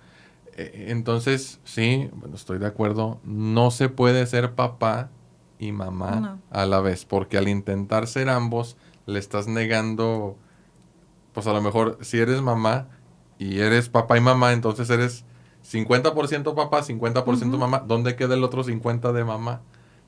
[0.56, 3.20] Eh, Entonces, sí, bueno, estoy de acuerdo.
[3.24, 5.10] No se puede ser papá
[5.58, 6.38] y mamá No.
[6.50, 7.04] a la vez.
[7.04, 8.76] Porque al intentar ser ambos,
[9.06, 10.36] le estás negando.
[11.32, 12.86] Pues a lo mejor, si eres mamá
[13.38, 15.24] y eres papá y mamá, entonces eres
[15.68, 17.80] 50% papá, 50% mamá.
[17.80, 19.60] ¿Dónde queda el otro 50% de mamá?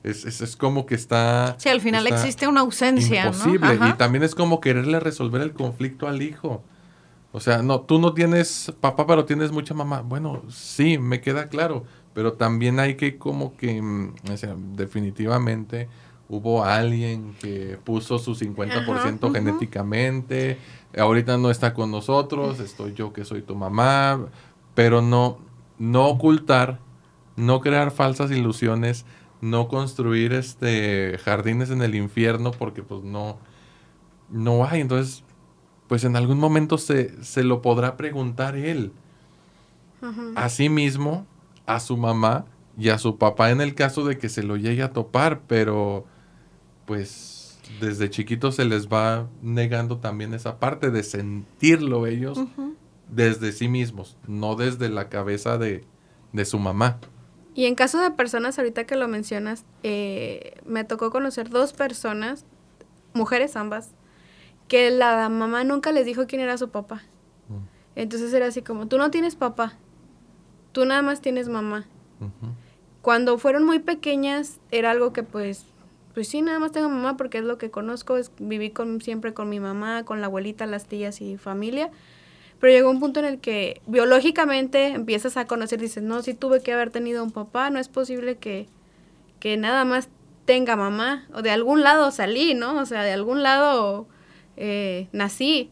[0.03, 1.55] Es, es, es como que está...
[1.57, 3.59] Sí, al final existe una ausencia, imposible.
[3.59, 3.85] ¿no?
[3.85, 3.97] Y Ajá.
[3.97, 6.63] también es como quererle resolver el conflicto al hijo.
[7.31, 10.01] O sea, no, tú no tienes papá, pero tienes mucha mamá.
[10.01, 11.83] Bueno, sí, me queda claro.
[12.13, 15.87] Pero también hay que como que, mm, o sea, definitivamente
[16.29, 19.33] hubo alguien que puso su 50% ujú.
[19.33, 20.57] genéticamente.
[20.97, 24.27] Ahorita no está con nosotros, estoy yo que soy tu mamá.
[24.73, 25.37] Pero no,
[25.77, 26.79] no ocultar,
[27.35, 29.05] no crear falsas ilusiones,
[29.41, 33.37] no construir este jardines en el infierno porque pues no,
[34.29, 34.81] no hay.
[34.81, 35.23] Entonces,
[35.87, 38.91] pues en algún momento se, se lo podrá preguntar él.
[40.35, 41.25] A sí mismo,
[41.65, 42.45] a su mamá
[42.77, 46.05] y a su papá en el caso de que se lo llegue a topar, pero
[46.85, 52.39] pues desde chiquitos se les va negando también esa parte de sentirlo ellos
[53.09, 55.83] desde sí mismos, no desde la cabeza de,
[56.31, 56.99] de su mamá.
[57.57, 62.45] Y en caso de personas, ahorita que lo mencionas, eh, me tocó conocer dos personas,
[63.13, 63.95] mujeres ambas,
[64.67, 67.01] que la mamá nunca les dijo quién era su papá.
[67.49, 67.65] Mm.
[67.95, 69.73] Entonces era así como, tú no tienes papá,
[70.71, 71.87] tú nada más tienes mamá.
[73.01, 75.65] Cuando fueron muy pequeñas era algo que pues,
[76.13, 79.33] pues sí, nada más tengo mamá porque es lo que conozco, es, viví con, siempre
[79.33, 81.89] con mi mamá, con la abuelita, las tías y familia.
[82.59, 86.61] Pero llegó un punto en el que biológicamente empiezas a conocer, dices, no, sí tuve
[86.61, 88.67] que haber tenido un papá, no es posible que,
[89.39, 90.09] que nada más
[90.45, 92.79] tenga mamá, o de algún lado salí, ¿no?
[92.79, 94.07] O sea, de algún lado
[94.55, 95.69] eh, nací.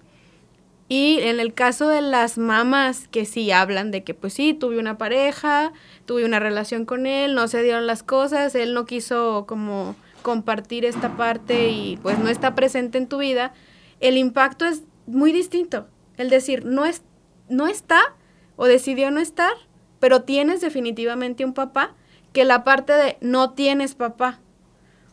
[0.87, 4.77] Y en el caso de las mamás que sí hablan de que pues sí, tuve
[4.77, 5.73] una pareja,
[6.05, 10.85] tuve una relación con él, no se dieron las cosas, él no quiso como compartir
[10.85, 13.53] esta parte y pues no está presente en tu vida,
[13.99, 15.87] el impacto es muy distinto.
[16.17, 17.03] El decir, no, es,
[17.49, 18.15] no está
[18.55, 19.53] o decidió no estar,
[19.99, 21.95] pero tienes definitivamente un papá,
[22.33, 24.39] que la parte de no tienes papá.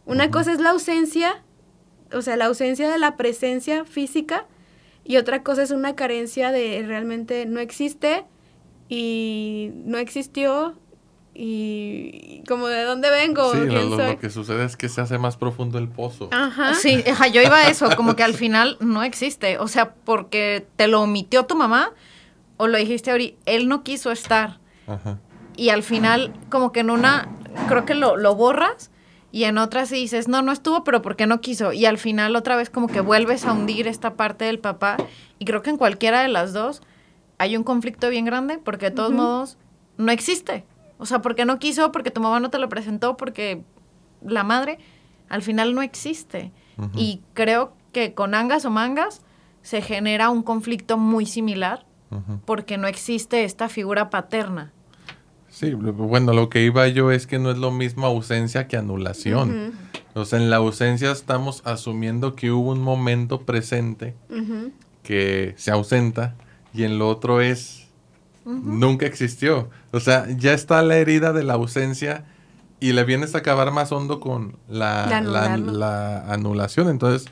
[0.07, 1.44] Una cosa es la ausencia,
[2.12, 4.46] o sea, la ausencia de la presencia física,
[5.05, 8.24] y otra cosa es una carencia de realmente no existe
[8.88, 10.78] y no existió
[11.34, 14.06] y como de dónde vengo, Sí, lo, quién lo- soy.
[14.12, 16.28] lo que sucede es que se hace más profundo el pozo.
[16.32, 16.74] Ajá.
[16.74, 19.58] Sí, ajá, yo iba a eso, como que al final no existe.
[19.58, 21.90] O sea, porque te lo omitió tu mamá
[22.56, 24.58] o lo dijiste ahorita, él no quiso estar.
[24.86, 25.18] Ajá.
[25.56, 27.28] Y al final, como que en una,
[27.68, 28.90] creo que lo, lo borras
[29.30, 31.72] y en otra sí dices, no, no estuvo, pero ¿por qué no quiso?
[31.72, 34.96] Y al final otra vez como que vuelves a hundir esta parte del papá.
[35.38, 36.82] Y creo que en cualquiera de las dos
[37.38, 39.56] hay un conflicto bien grande porque de todos modos
[39.96, 40.64] no existe.
[41.03, 43.64] O sea, porque no quiso, porque tu mamá no te lo presentó, porque
[44.24, 44.78] la madre
[45.28, 46.53] al final no existe.
[46.94, 49.20] Y creo que con angas o mangas
[49.62, 51.84] se genera un conflicto muy similar
[52.44, 54.70] porque no existe esta figura paterna.
[55.48, 59.72] Sí, bueno, lo que iba yo es que no es lo mismo ausencia que anulación.
[60.14, 64.14] O sea, en la ausencia estamos asumiendo que hubo un momento presente
[65.03, 66.36] que se ausenta
[66.72, 67.81] y en lo otro es
[68.45, 69.70] nunca existió.
[69.93, 72.24] O sea, ya está la herida de la ausencia
[72.80, 75.05] y le vienes a acabar más hondo con la,
[76.28, 76.88] anulación.
[76.88, 77.28] Entonces,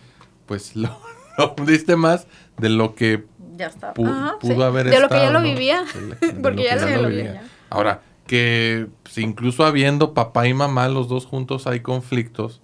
[0.46, 0.90] pues lo,
[1.38, 2.26] lo diste más
[2.58, 3.24] de lo que
[3.56, 3.94] Ya está.
[3.94, 4.62] pu- Ajá, pudo sí.
[4.62, 5.84] haber De lo que ya estado, lo vivía,
[6.42, 7.24] porque lo ya se lo vivía.
[7.24, 7.42] vivía.
[7.70, 12.60] Ahora, que pues, incluso habiendo papá y mamá, los dos juntos hay conflictos,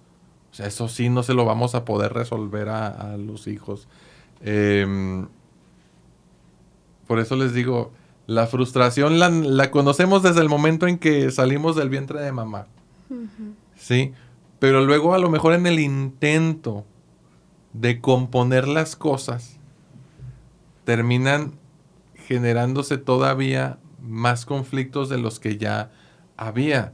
[0.51, 3.87] o sea, eso sí no se lo vamos a poder resolver a, a los hijos.
[4.41, 5.27] Em,
[7.07, 7.91] por eso les digo,
[8.27, 12.67] la frustración la, la conocemos desde el momento en que salimos del vientre de mamá.
[13.75, 14.11] ¿Sí?
[14.59, 16.85] Pero luego a lo mejor en el intento
[17.73, 19.57] de componer las cosas,
[20.83, 21.53] terminan
[22.15, 25.91] generándose todavía más conflictos de los que ya
[26.35, 26.93] había.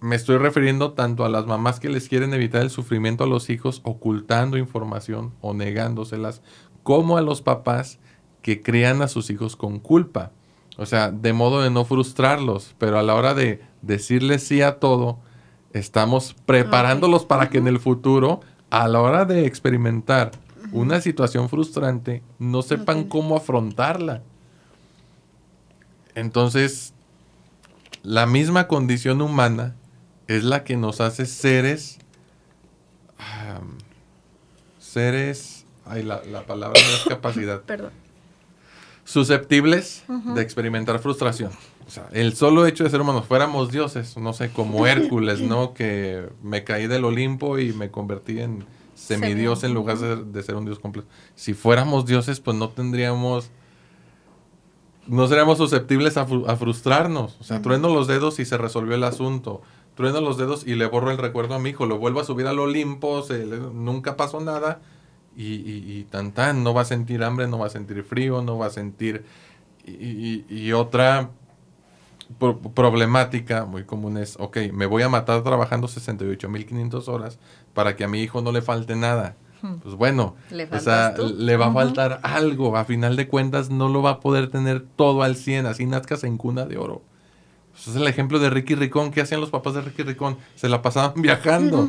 [0.00, 3.50] Me estoy refiriendo tanto a las mamás que les quieren evitar el sufrimiento a los
[3.50, 6.42] hijos ocultando información o negándoselas,
[6.82, 7.98] como a los papás
[8.46, 10.30] que crían a sus hijos con culpa.
[10.76, 14.78] O sea, de modo de no frustrarlos, pero a la hora de decirles sí a
[14.78, 15.18] todo,
[15.72, 20.30] estamos preparándolos para que en el futuro, a la hora de experimentar
[20.70, 24.22] una situación frustrante, no sepan cómo afrontarla.
[26.14, 26.94] Entonces,
[28.04, 29.74] la misma condición humana
[30.28, 31.98] es la que nos hace seres,
[34.78, 37.62] seres, ay, la, la palabra no es capacidad.
[37.62, 38.05] Perdón.
[39.06, 40.04] Susceptibles
[40.34, 41.52] de experimentar frustración.
[41.86, 45.74] O sea, el solo hecho de ser humanos, fuéramos dioses, no sé, como Hércules, ¿no?
[45.74, 48.64] Que me caí del Olimpo y me convertí en
[48.96, 51.06] semidios en lugar de, ser un dios completo.
[51.36, 53.50] Si fuéramos dioses, pues no tendríamos,
[55.06, 57.36] no seríamos susceptibles a, frustrarnos.
[57.40, 59.62] O sea, trueno los dedos y se resolvió el asunto.
[59.94, 62.48] Trueno los dedos y le borro el recuerdo a mi hijo, lo vuelvo a subir
[62.48, 64.80] al Olimpo, se, nunca pasó nada
[65.36, 68.56] y, y, tan tan, no va a sentir hambre, no va a sentir frío, no
[68.58, 69.24] va a sentir...
[69.84, 71.30] y otra
[72.74, 77.38] problemática muy común es, ok, me voy a matar trabajando 68.500 horas
[77.72, 79.36] para que a mi hijo no le falte nada.
[79.62, 79.76] Hmm.
[79.76, 82.76] Pues bueno, ¿Le, o sea, le va a faltar algo.
[82.76, 86.24] A final de cuentas no lo va a poder tener todo al 100, así nazcas
[86.24, 87.02] en cuna de oro.
[87.78, 89.10] Ese es el ejemplo de Ricky Ricón.
[89.10, 90.36] ¿Qué hacían los papás de Ricky Ricón?
[90.56, 91.88] Se la pasaban viajando.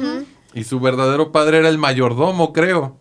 [0.54, 2.98] Y su verdadero padre era el mayordomo, creo.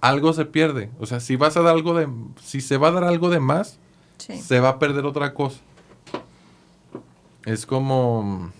[0.00, 0.90] Algo se pierde.
[0.98, 2.08] O sea, si vas a dar algo de...
[2.42, 3.78] Si se va a dar algo de más,
[4.18, 5.60] se va a perder otra cosa.
[7.44, 8.52] Es como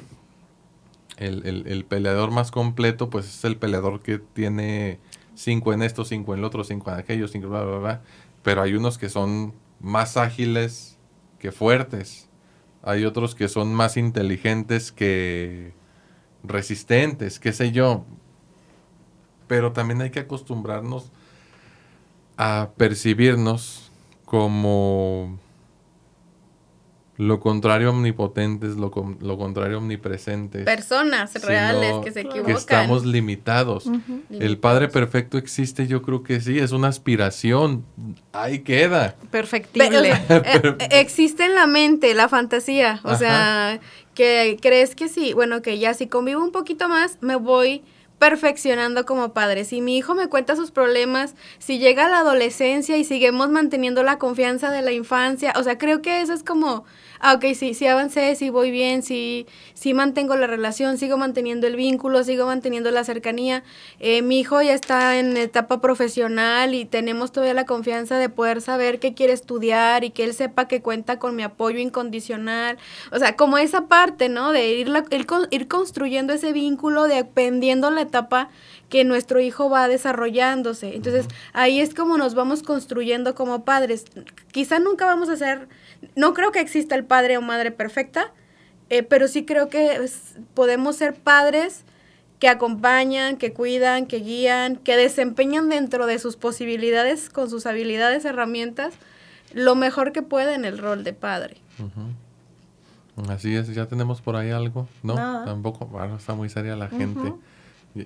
[1.16, 5.00] el, peleador más completo, pues es el peleador que tiene
[5.34, 8.02] cinco en esto, cinco en el otro, cinco en aquello, cinco, bla, bla, bla.
[8.42, 10.98] Pero hay unos que son más ágiles
[11.38, 12.28] que fuertes.
[12.82, 15.74] Hay otros que son más inteligentes que
[16.44, 18.04] resistentes, qué sé yo.
[19.48, 21.10] Pero también hay que acostumbrarnos
[22.36, 23.90] a percibirnos
[24.24, 25.38] como
[27.18, 30.64] lo contrario omnipotente es lo, lo contrario omnipresente.
[30.64, 32.44] Personas reales que se equivocan.
[32.44, 33.88] Que estamos limitados.
[34.30, 37.86] El Padre Perfecto existe, yo creo que sí, es una aspiración.
[38.32, 39.16] Ahí queda.
[39.30, 40.12] Perfectible.
[40.78, 43.00] Eh, existe en la mente la fantasía.
[43.04, 43.80] O sea,
[44.14, 45.32] que crees que sí.
[45.32, 47.82] Bueno, que ya si convivo un poquito más, me voy
[48.18, 49.64] perfeccionando como padre.
[49.64, 54.02] Si mi hijo me cuenta sus problemas, si llega a la adolescencia y seguimos manteniendo
[54.02, 56.84] la confianza de la infancia, o sea, creo que eso es como
[57.20, 61.66] ah, ok, sí, sí avancé, sí voy bien, sí, sí mantengo la relación, sigo manteniendo
[61.66, 63.62] el vínculo, sigo manteniendo la cercanía.
[64.00, 68.60] Eh, mi hijo ya está en etapa profesional y tenemos todavía la confianza de poder
[68.60, 72.78] saber qué quiere estudiar y que él sepa que cuenta con mi apoyo incondicional.
[73.12, 74.52] O sea, como esa parte, ¿no?
[74.52, 74.92] De ir,
[75.50, 78.50] ir construyendo ese vínculo dependiendo la etapa
[78.88, 80.94] que nuestro hijo va desarrollándose.
[80.94, 84.04] Entonces, ahí es como nos vamos construyendo como padres.
[84.52, 85.68] Quizá nunca vamos a ser
[86.14, 88.32] no creo que exista el padre o madre perfecta,
[88.88, 90.00] eh, pero sí creo que
[90.54, 91.84] podemos ser padres
[92.38, 98.24] que acompañan, que cuidan, que guían, que desempeñan dentro de sus posibilidades, con sus habilidades,
[98.24, 98.94] herramientas,
[99.54, 101.56] lo mejor que pueden el rol de padre.
[103.28, 105.14] Así es, ya tenemos por ahí algo, ¿no?
[105.14, 107.32] Tampoco, bueno, está muy seria la gente.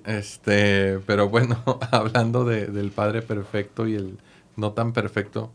[0.07, 4.19] Este, pero bueno, hablando del padre perfecto y el
[4.57, 5.51] no tan perfecto,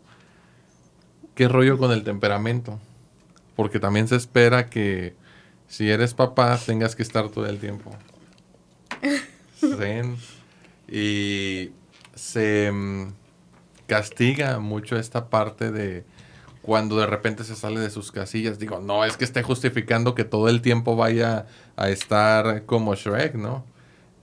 [1.35, 2.79] ¿Qué rollo con el temperamento?
[3.57, 5.15] Porque también se espera que
[5.67, 7.91] si eres papá tengas que estar todo el tiempo.
[9.59, 10.15] Zen.
[10.87, 11.71] Y
[12.15, 13.07] se mm,
[13.87, 16.05] castiga mucho esta parte de
[16.61, 18.57] cuando de repente se sale de sus casillas.
[18.57, 23.35] Digo, no es que esté justificando que todo el tiempo vaya a estar como Shrek,
[23.35, 23.65] ¿no?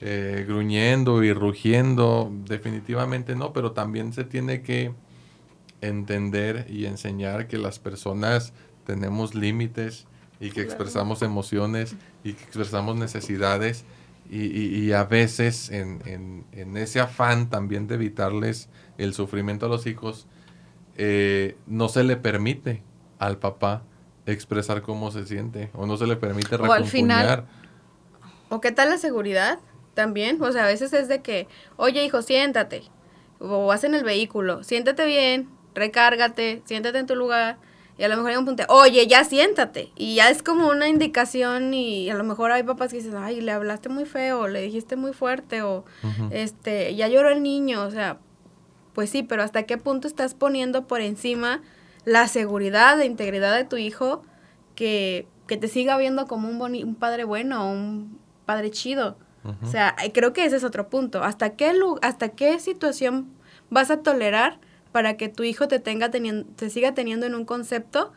[0.00, 2.32] Eh, gruñendo y rugiendo.
[2.46, 4.92] Definitivamente no, pero también se tiene que
[5.82, 8.54] entender y enseñar que las personas
[8.86, 10.06] tenemos límites
[10.40, 13.84] y que expresamos emociones y que expresamos necesidades
[14.30, 20.26] y, a veces en, ese afán también de evitarles el sufrimiento a los hijos,
[20.96, 22.82] eh, no se le permite
[23.18, 23.82] al papá
[24.24, 27.46] expresar cómo se siente o no se le permite o al final
[28.48, 29.58] o qué tal la seguridad
[29.94, 32.84] también o sea a veces es de que oye hijo siéntate
[33.42, 37.58] o vas en el vehículo, siéntate bien, recárgate, siéntate en tu lugar.
[37.98, 39.92] Y a lo mejor hay un punto, oye, ya siéntate.
[39.96, 43.40] Y ya es como una indicación y a lo mejor hay papás que dicen, ay,
[43.40, 45.84] le hablaste muy feo, le dijiste muy fuerte o
[46.30, 47.82] este, ya lloró el niño.
[47.82, 48.18] O sea,
[48.94, 51.60] pues sí, pero ¿hasta qué punto estás poniendo por encima
[52.04, 54.22] la seguridad, la integridad de tu hijo
[54.74, 59.16] que, que te siga viendo como un, un padre bueno, un padre chido?
[59.62, 61.24] O sea, creo que ese es otro punto.
[61.24, 63.32] ¿Hasta qué, hasta qué situación
[63.70, 64.60] vas a tolerar
[64.93, 68.12] para que tu hijo te, tenga teniendo, te siga teniendo en un concepto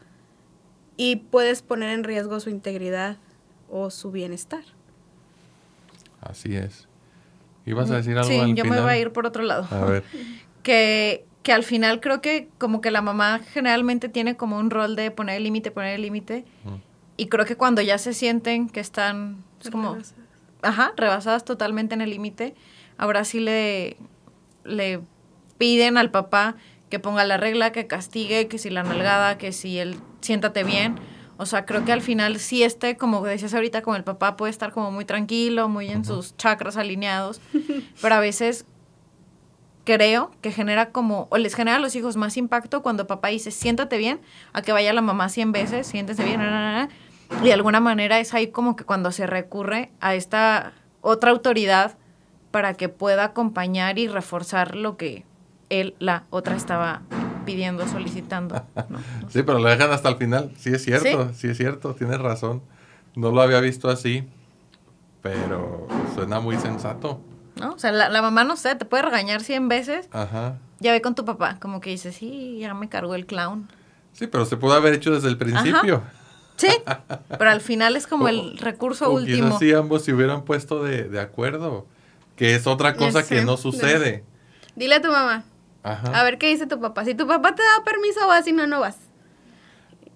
[0.98, 3.18] y puedes poner en riesgo su integridad
[3.70, 4.64] o su bienestar?
[6.22, 6.88] Así es.
[7.66, 9.68] ¿Ibas a decir algo sí, yo me voy a ir por otro lado.
[9.72, 10.04] A ver.
[10.64, 14.96] que, que al final creo que como que la mamá generalmente tiene como un rol
[14.96, 16.46] de poner el límite, poner el límite.
[17.18, 19.98] Y creo que cuando ya se sienten que están es como
[20.62, 22.56] ajá, rebasadas totalmente en el límite,
[22.98, 23.98] ahora sí le,
[24.64, 25.02] le
[25.58, 26.56] piden al papá
[26.89, 30.95] que ponga la regla, que castigue, que si la nalgada, que si él siéntate bien.
[31.38, 34.51] O sea, creo que al final sí este, como decías ahorita, como el papá puede
[34.51, 37.41] estar como muy tranquilo, muy en sus chakras alineados,
[38.01, 38.66] pero a veces
[39.84, 43.51] creo que genera como, o les genera a los hijos más impacto cuando papá dice,
[43.51, 44.22] siéntate bien,
[44.53, 46.41] a que vaya la mamá 100 veces, siéntese bien,
[47.41, 51.97] y de alguna manera es ahí como que cuando se recurre a esta otra autoridad
[52.51, 55.26] para que pueda acompañar y reforzar lo que
[55.70, 57.01] él, la otra estaba
[57.45, 58.66] pidiendo, solicitando.
[59.30, 60.51] Sí, pero lo dejan hasta el final.
[60.57, 61.47] Sí es cierto, ¿Sí?
[61.47, 62.61] es cierto, tienes razón.
[63.16, 64.28] No lo había visto así,
[65.22, 67.22] pero suena muy sensato.
[67.55, 67.74] ¿No?
[67.74, 70.09] O sea, la, mamá, no sé, te puede regañar cien veces.
[70.11, 70.57] Ajá.
[70.80, 73.70] Ya ve con tu papá, como que dice, sí, ya me cargó el clown.
[74.11, 76.03] Sí, pero se pudo haber hecho desde el principio.
[76.57, 76.68] Sí,
[77.38, 79.47] pero al final es como el recurso o último.
[79.47, 81.88] Quizás si ambos se hubieran puesto de, acuerdo,
[82.36, 84.24] que es otra cosa que no sucede.
[84.76, 85.45] Dile a tu mamá.
[85.86, 87.06] A ver qué dice tu papá.
[87.06, 88.98] Si tu papá te da permiso, vas, si no, no vas.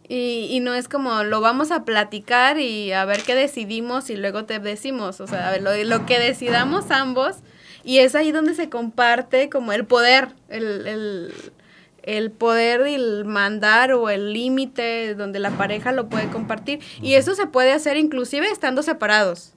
[0.07, 4.17] Y, y, no es como lo vamos a platicar y a ver qué decidimos y
[4.17, 5.21] luego te decimos.
[5.21, 7.37] O sea, a ver, lo, lo que decidamos ambos.
[7.83, 11.33] Y es ahí donde se comparte como el poder, el, el
[12.03, 16.79] el poder el mandar o el límite donde la pareja lo puede compartir.
[17.01, 19.53] Y eso se puede hacer inclusive estando separados.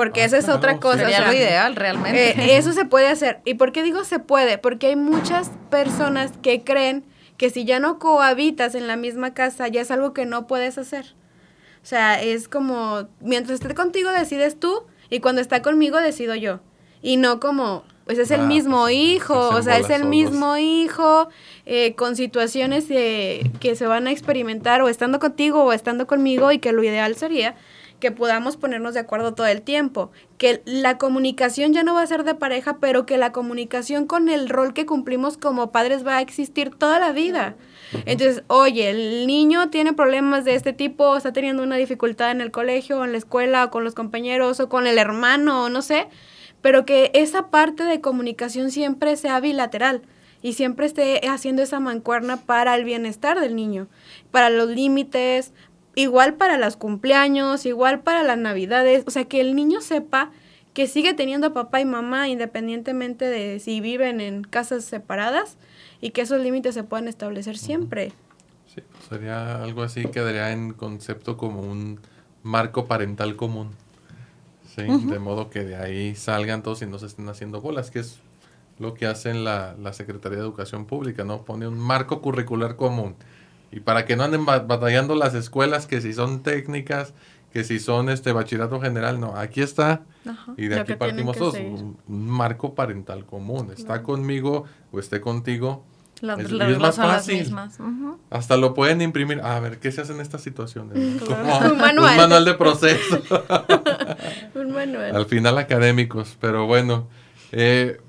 [0.00, 1.00] Porque ah, esa es otra cosa.
[1.00, 2.30] Sería lo ideal, realmente.
[2.30, 3.40] Eh, eso se puede hacer.
[3.44, 4.56] ¿Y por qué digo se puede?
[4.56, 7.04] Porque hay muchas personas que creen
[7.36, 10.78] que si ya no cohabitas en la misma casa, ya es algo que no puedes
[10.78, 11.14] hacer.
[11.82, 16.60] O sea, es como, mientras esté contigo decides tú y cuando está conmigo decido yo.
[17.02, 20.56] Y no como, pues es el ah, mismo pues, hijo, o sea, es el mismo
[20.56, 21.28] hijo,
[21.66, 26.58] eh, con situaciones que se van a experimentar o estando contigo o estando conmigo y
[26.58, 27.54] que lo ideal sería
[28.00, 32.06] que podamos ponernos de acuerdo todo el tiempo, que la comunicación ya no va a
[32.06, 36.16] ser de pareja, pero que la comunicación con el rol que cumplimos como padres va
[36.16, 37.54] a existir toda la vida.
[38.06, 42.50] Entonces, oye, el niño tiene problemas de este tipo, está teniendo una dificultad en el
[42.50, 45.82] colegio, o en la escuela, o con los compañeros, o con el hermano, o no
[45.82, 46.08] sé
[46.62, 50.02] pero que esa parte de comunicación siempre sea bilateral
[50.42, 53.88] y siempre esté haciendo esa mancuerna para el bienestar del niño,
[54.30, 55.52] para los límites,
[55.94, 60.30] igual para los cumpleaños, igual para las navidades, o sea, que el niño sepa
[60.74, 65.56] que sigue teniendo papá y mamá independientemente de si viven en casas separadas
[66.00, 68.12] y que esos límites se puedan establecer siempre.
[68.72, 72.00] Sí, sería algo así, quedaría en concepto como un
[72.42, 73.70] marco parental común.
[74.76, 77.98] Sí, de modo que de ahí salgan todos y no se estén haciendo bolas, que
[77.98, 78.20] es
[78.78, 81.42] lo que hace la, la Secretaría de Educación Pública, ¿no?
[81.42, 83.16] Pone un marco curricular común.
[83.72, 87.14] Y para que no anden batallando las escuelas, que si son técnicas,
[87.52, 90.02] que si son este bachillerato general, no, aquí está.
[90.56, 91.54] y de aquí partimos todos.
[91.54, 93.72] Un, marco parental común.
[93.76, 95.84] Está conmigo o esté contigo
[96.22, 97.54] es, más fácil.
[98.30, 99.40] Hasta lo pueden imprimir.
[99.40, 100.96] A ver, ¿qué se hace en estas situaciones?
[101.22, 102.10] un manual.
[102.12, 103.22] Un manual de proceso.
[104.54, 105.16] un manual.
[105.16, 107.08] Al final académicos, pero bueno.
[107.52, 108.00] Eh,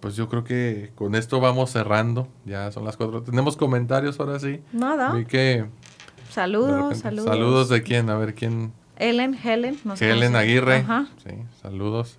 [0.00, 2.28] pues yo creo que con esto vamos cerrando.
[2.44, 3.22] Ya son las cuatro.
[3.22, 4.60] ¿Tenemos comentarios ahora sí?
[4.72, 5.24] Nada.
[5.26, 5.66] que
[6.30, 7.26] saludos, saludos.
[7.28, 8.72] Saludos de quién, a ver quién.
[8.96, 9.78] Helen, Helen.
[10.00, 10.84] Helen Aguirre.
[11.24, 12.18] Sí, saludos.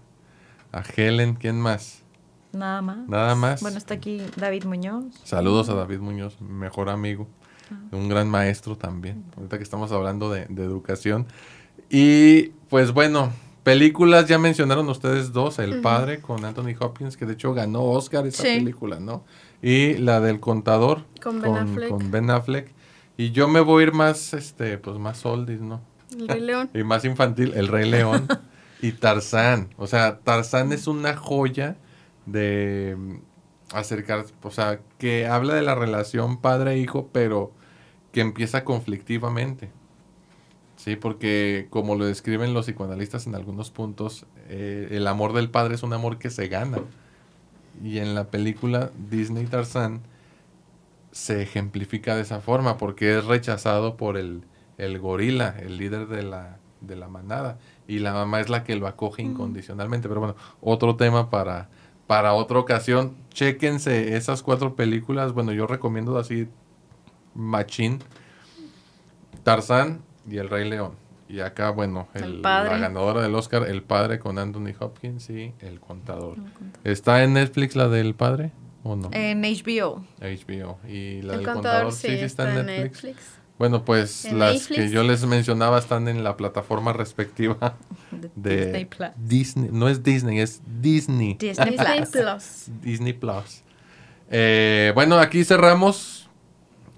[0.71, 2.03] A Helen, ¿quién más?
[2.51, 3.07] Nada más.
[3.07, 3.61] Nada más.
[3.61, 5.05] Bueno, está aquí David Muñoz.
[5.23, 7.27] Saludos a David Muñoz, mejor amigo,
[7.71, 7.95] ah.
[7.95, 11.27] un gran maestro también, ahorita que estamos hablando de, educación.
[11.89, 13.31] Y pues bueno,
[13.69, 18.25] películas ya mencionaron ustedes dos, El Padre con Anthony Hopkins, que de hecho ganó Oscar
[18.25, 19.23] esa película, ¿no?
[19.61, 21.89] Y la del contador con Ben, Affleck.
[21.89, 22.73] con ben Affleck.
[23.15, 25.81] Y yo me voy a ir más, este, pues más oldies, ¿no?
[26.17, 26.69] El Rey León.
[26.73, 28.27] y más infantil, El Rey León
[28.81, 29.69] y Tarzán.
[29.77, 31.77] O sea, Tarzán es una joya
[32.25, 32.97] de,
[33.71, 37.51] acercar, o sea, que habla de la relación padre-hijo, pero
[38.11, 39.71] que empieza conflictivamente.
[40.79, 45.75] Sí, porque como lo describen los psicoanalistas en algunos puntos, eh, el amor del padre
[45.75, 46.77] es un amor que se gana.
[47.83, 49.99] Y en la película Disney Tarzan
[51.11, 54.45] se ejemplifica de esa forma, porque es rechazado por el,
[54.77, 57.59] el gorila, el líder de la, de la manada.
[57.85, 60.07] Y la mamá es la que lo acoge incondicionalmente.
[60.07, 61.67] Pero bueno, otro tema para,
[62.07, 63.17] para otra ocasión.
[63.31, 65.33] Chéquense esas cuatro películas.
[65.33, 66.47] Bueno, yo recomiendo así
[67.35, 67.99] Machín,
[69.43, 70.93] Tarzán y El Rey León.
[71.27, 75.79] Y acá, bueno, el, la ganadora del Oscar, El Padre con Anthony Hopkins y El
[75.79, 76.37] Contador.
[76.83, 78.51] ¿Está en Netflix la del Padre
[78.83, 79.09] o no?
[79.13, 80.03] En HBO.
[80.19, 80.79] HBO.
[80.87, 83.17] ¿Y la del Contador, sí, está, en Netflix?
[83.59, 87.77] Bueno, pues las que yo les mencionaba están en la plataforma respectiva
[88.35, 89.09] de, Disney Plus.
[89.17, 89.69] Disney.
[89.71, 91.35] No es Disney, es Disney.
[91.35, 91.77] Disney
[92.11, 92.71] Plus.
[92.81, 93.63] Disney Plus.
[94.31, 96.28] Eh, bueno, aquí cerramos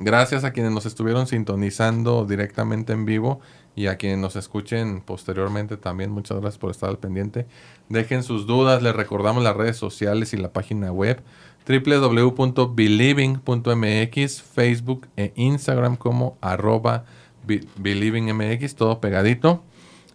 [0.04, 3.40] Gracias a quienes nos estuvieron sintonizando directamente en vivo
[3.76, 6.10] y a quienes nos escuchen posteriormente también.
[6.10, 7.46] Muchas gracias por estar al pendiente.
[7.88, 11.22] Dejen sus dudas, les recordamos las redes sociales y la página web
[11.68, 17.06] www.believing.mx, Facebook e Instagram como arroba
[17.46, 19.62] believingmx, todo pegadito.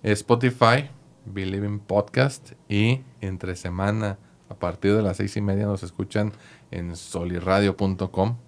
[0.03, 0.91] Spotify,
[1.27, 4.19] Believing Podcast y entre semana
[4.49, 6.33] a partir de las seis y media nos escuchan
[6.73, 8.46] en soliradio.com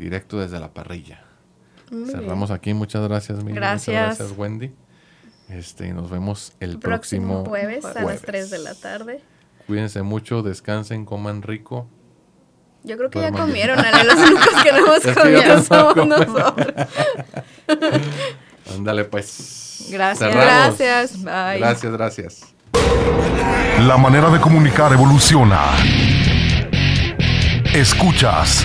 [0.00, 1.22] directo desde la parrilla.
[2.10, 2.72] Cerramos aquí.
[2.74, 3.56] Muchas gracias, Miriam.
[3.56, 3.96] Gracias.
[3.96, 4.72] Muchas gracias, Wendy.
[5.48, 9.20] Este, y nos vemos el próximo, jueves, a las 3 de la tarde.
[9.66, 11.88] Cuídense mucho, descansen, coman rico.
[12.82, 14.04] Yo creo que ya comieron, Ale.
[14.04, 16.86] Los únicos que no hemos comido somos nosotros.
[18.74, 19.88] Ándale, pues.
[19.90, 20.32] Gracias.
[20.32, 21.22] Gracias.
[21.22, 21.58] Bye.
[21.58, 22.54] Gracias, gracias.
[23.80, 25.60] La manera de comunicar evoluciona.
[27.74, 28.64] Escuchas